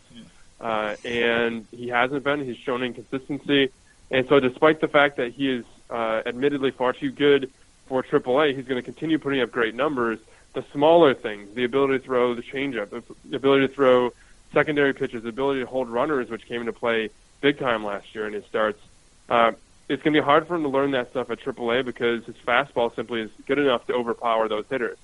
Uh, 0.60 0.94
and 1.04 1.66
he 1.72 1.88
hasn't 1.88 2.22
been. 2.22 2.44
He's 2.44 2.56
shown 2.56 2.82
inconsistency. 2.82 3.70
And 4.10 4.28
so, 4.28 4.38
despite 4.38 4.80
the 4.80 4.88
fact 4.88 5.16
that 5.16 5.32
he 5.32 5.50
is 5.50 5.64
uh, 5.90 6.22
admittedly 6.24 6.70
far 6.70 6.92
too 6.92 7.10
good 7.10 7.50
for 7.86 8.02
AAA, 8.02 8.54
he's 8.54 8.66
going 8.66 8.80
to 8.80 8.84
continue 8.84 9.18
putting 9.18 9.40
up 9.40 9.50
great 9.50 9.74
numbers. 9.74 10.20
The 10.54 10.64
smaller 10.72 11.14
things, 11.14 11.54
the 11.54 11.64
ability 11.64 11.98
to 11.98 12.04
throw 12.04 12.34
the 12.34 12.42
changeup, 12.42 12.90
the 12.90 13.36
ability 13.36 13.66
to 13.66 13.74
throw 13.74 14.12
secondary 14.52 14.92
pitches, 14.92 15.22
the 15.22 15.30
ability 15.30 15.60
to 15.60 15.66
hold 15.66 15.88
runners, 15.88 16.30
which 16.30 16.46
came 16.46 16.60
into 16.60 16.72
play 16.72 17.08
big 17.40 17.58
time 17.58 17.84
last 17.84 18.14
year 18.14 18.26
in 18.26 18.34
his 18.34 18.44
starts. 18.44 18.80
Uh, 19.28 19.52
it's 19.88 20.02
going 20.02 20.14
to 20.14 20.20
be 20.20 20.24
hard 20.24 20.46
for 20.46 20.54
him 20.54 20.62
to 20.62 20.68
learn 20.68 20.92
that 20.92 21.10
stuff 21.10 21.30
at 21.30 21.40
AAA 21.40 21.84
because 21.84 22.24
his 22.24 22.36
fastball 22.46 22.94
simply 22.94 23.22
is 23.22 23.30
good 23.46 23.58
enough 23.58 23.86
to 23.86 23.94
overpower 23.94 24.48
those 24.48 24.64
hitters. 24.70 24.98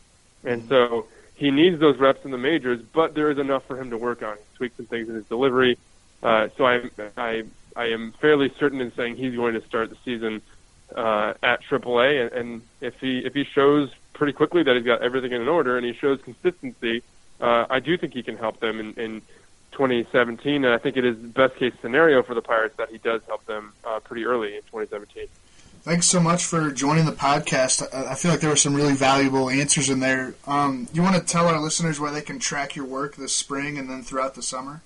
And 0.45 0.69
so 0.69 1.07
he 1.35 1.51
needs 1.51 1.79
those 1.81 1.99
reps 1.99 2.25
in 2.25 2.31
the 2.31 2.38
majors, 2.38 2.81
but 2.93 3.14
there 3.14 3.31
is 3.31 3.38
enough 3.38 3.64
for 3.67 3.81
him 3.81 3.91
to 3.91 3.99
work 3.99 4.23
on. 4.23 4.37
He 4.37 4.57
tweaked 4.57 4.77
some 4.77 4.87
things 4.87 5.09
in 5.09 5.14
his 5.14 5.27
delivery. 5.27 5.79
Uh, 6.23 6.49
so 6.57 6.67
I, 6.67 6.91
I, 7.17 7.45
I 7.77 7.87
am 7.87 8.12
fairly 8.21 8.53
certain 8.59 8.81
in 8.81 8.93
saying 8.95 9.17
he's 9.17 9.35
going 9.35 9.55
to 9.55 9.64
start 9.67 9.91
the 9.91 9.97
season 10.05 10.43
uh, 10.95 11.35
at 11.43 11.62
AAA, 11.62 12.23
and, 12.23 12.33
and 12.33 12.62
if 12.81 12.99
he 13.01 13.19
if 13.19 13.35
he 13.35 13.45
shows 13.45 13.91
pretty 14.14 14.33
quickly 14.33 14.62
that 14.62 14.75
he's 14.75 14.85
got 14.85 15.03
everything 15.03 15.33
in 15.33 15.47
order 15.47 15.77
and 15.77 15.87
he 15.87 15.93
shows 15.93 16.21
consistency, 16.23 17.03
uh, 17.41 17.67
I 17.71 17.81
do 17.81 17.97
think 17.97 18.14
he 18.14 18.23
can 18.23 18.37
help 18.37 18.59
them 18.59 18.81
in, 18.81 18.95
in 18.95 19.23
2017. 19.72 20.64
And 20.64 20.74
I 20.74 20.78
think 20.78 20.96
it 20.96 21.04
is 21.04 21.20
the 21.20 21.28
best 21.28 21.57
case 21.57 21.72
scenario 21.81 22.22
for 22.22 22.35
the 22.35 22.42
Pirates 22.42 22.76
that 22.76 22.90
he 22.90 22.98
does 22.98 23.22
help 23.26 23.44
them 23.46 23.72
uh, 23.85 24.00
pretty 24.00 24.24
early 24.24 24.57
in 24.57 24.62
2017. 24.62 25.26
Thanks 25.83 26.07
so 26.07 26.20
much 26.20 26.44
for 26.44 26.70
joining 26.70 27.07
the 27.07 27.12
podcast. 27.12 27.83
I 27.94 28.14
feel 28.14 28.31
like 28.31 28.40
there 28.40 28.50
were 28.50 28.57
some 28.57 28.74
really 28.74 28.94
valuable 28.94 29.48
answers 29.48 29.88
in 29.88 30.00
there. 30.00 30.35
Um, 30.46 30.88
you 30.92 31.02
want 31.02 31.16
to 31.16 31.22
tell 31.22 31.46
our 31.46 31.61
listeners 31.61 32.00
where 32.00 32.11
they 32.11 32.20
can 32.20 32.38
track 32.38 32.76
your 32.76 32.85
work 32.85 33.16
this 33.16 33.35
spring 33.35 33.78
and 33.78 33.88
then 33.88 34.02
throughout 34.02 34.35
the 34.35 34.42
summer? 34.42 34.83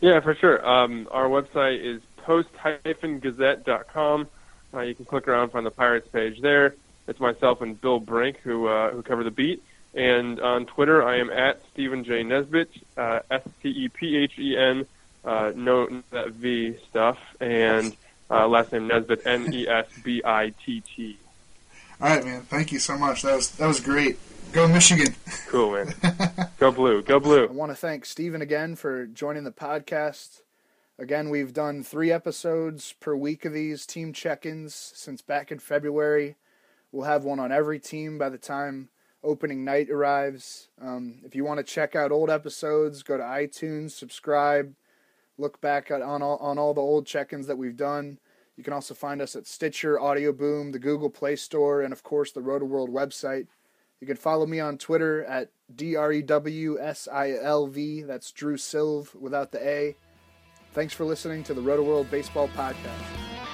Yeah, 0.00 0.20
for 0.20 0.34
sure. 0.34 0.66
Um, 0.66 1.06
our 1.10 1.28
website 1.28 1.84
is 1.84 2.02
post-gazette.com. 2.16 4.28
Uh, 4.72 4.80
you 4.80 4.94
can 4.94 5.04
click 5.04 5.28
around, 5.28 5.50
find 5.50 5.64
the 5.64 5.70
Pirates 5.70 6.08
page 6.08 6.40
there. 6.40 6.74
It's 7.06 7.20
myself 7.20 7.60
and 7.60 7.80
Bill 7.80 8.00
Brink 8.00 8.38
who 8.38 8.66
uh, 8.66 8.90
who 8.90 9.02
cover 9.02 9.22
the 9.22 9.30
beat. 9.30 9.62
And 9.94 10.40
on 10.40 10.66
Twitter, 10.66 11.02
I 11.02 11.18
am 11.18 11.30
at 11.30 11.62
Stephen 11.72 12.02
J. 12.04 12.24
Nesbitt, 12.24 12.70
uh, 12.96 13.20
S 13.30 13.42
T 13.62 13.68
E 13.68 13.88
P 13.88 14.16
H 14.16 14.38
E 14.38 14.56
N, 14.56 14.86
uh, 15.24 15.52
no 15.54 16.02
that 16.10 16.32
V 16.32 16.76
stuff. 16.90 17.18
And 17.40 17.96
uh, 18.28 18.48
last 18.48 18.72
name 18.72 18.88
Nesbitt, 18.88 19.26
N 19.26 19.52
E 19.52 19.68
S 19.68 19.86
B 20.02 20.20
I 20.24 20.52
T 20.64 20.80
T. 20.80 21.18
All 22.00 22.08
right, 22.08 22.24
man. 22.24 22.42
Thank 22.42 22.72
you 22.72 22.80
so 22.80 22.98
much. 22.98 23.22
That 23.22 23.36
was 23.36 23.50
that 23.52 23.66
was 23.66 23.80
great. 23.80 24.18
Go 24.52 24.66
Michigan. 24.68 25.14
Cool, 25.48 25.72
man. 25.72 25.94
Go 26.58 26.72
blue. 26.72 27.02
Go 27.02 27.20
blue. 27.20 27.46
I 27.46 27.50
want 27.52 27.70
to 27.70 27.76
thank 27.76 28.04
Stephen 28.04 28.42
again 28.42 28.76
for 28.76 29.06
joining 29.06 29.44
the 29.44 29.52
podcast. 29.52 30.40
Again, 30.98 31.28
we've 31.28 31.52
done 31.52 31.82
three 31.82 32.12
episodes 32.12 32.94
per 33.00 33.16
week 33.16 33.44
of 33.44 33.52
these 33.52 33.84
team 33.84 34.12
check-ins 34.12 34.74
since 34.74 35.22
back 35.22 35.50
in 35.50 35.58
February. 35.58 36.36
We'll 36.92 37.06
have 37.06 37.24
one 37.24 37.40
on 37.40 37.50
every 37.50 37.80
team 37.80 38.16
by 38.16 38.28
the 38.28 38.38
time 38.38 38.90
opening 39.24 39.64
night 39.64 39.90
arrives. 39.90 40.68
Um, 40.80 41.20
if 41.24 41.34
you 41.34 41.44
want 41.44 41.58
to 41.58 41.64
check 41.64 41.96
out 41.96 42.12
old 42.12 42.30
episodes, 42.30 43.02
go 43.02 43.16
to 43.16 43.22
iTunes, 43.22 43.90
subscribe, 43.90 44.74
look 45.38 45.60
back 45.60 45.90
at, 45.90 46.02
on 46.02 46.22
all 46.22 46.36
on 46.36 46.58
all 46.58 46.74
the 46.74 46.80
old 46.80 47.06
check-ins 47.06 47.46
that 47.46 47.58
we've 47.58 47.76
done. 47.76 48.18
You 48.56 48.62
can 48.62 48.72
also 48.72 48.94
find 48.94 49.20
us 49.20 49.34
at 49.34 49.48
Stitcher, 49.48 49.98
Audio 49.98 50.32
Boom, 50.32 50.70
the 50.70 50.78
Google 50.78 51.10
Play 51.10 51.34
Store, 51.34 51.82
and 51.82 51.92
of 51.92 52.02
course 52.04 52.30
the 52.30 52.40
Rotoworld 52.40 52.90
website. 52.90 53.48
You 54.00 54.06
can 54.06 54.16
follow 54.16 54.46
me 54.46 54.60
on 54.60 54.78
Twitter 54.78 55.24
at 55.24 55.50
D 55.74 55.96
R 55.96 56.12
E 56.12 56.22
W 56.22 56.78
S 56.78 57.08
I 57.10 57.32
L 57.32 57.66
V. 57.66 58.02
That's 58.02 58.30
Drew 58.30 58.56
Silv 58.56 59.14
without 59.14 59.50
the 59.50 59.66
A. 59.66 59.96
Thanks 60.72 60.92
for 60.92 61.04
listening 61.04 61.42
to 61.44 61.54
the 61.54 61.62
Rotoworld 61.62 62.10
Baseball 62.10 62.48
Podcast. 62.48 63.53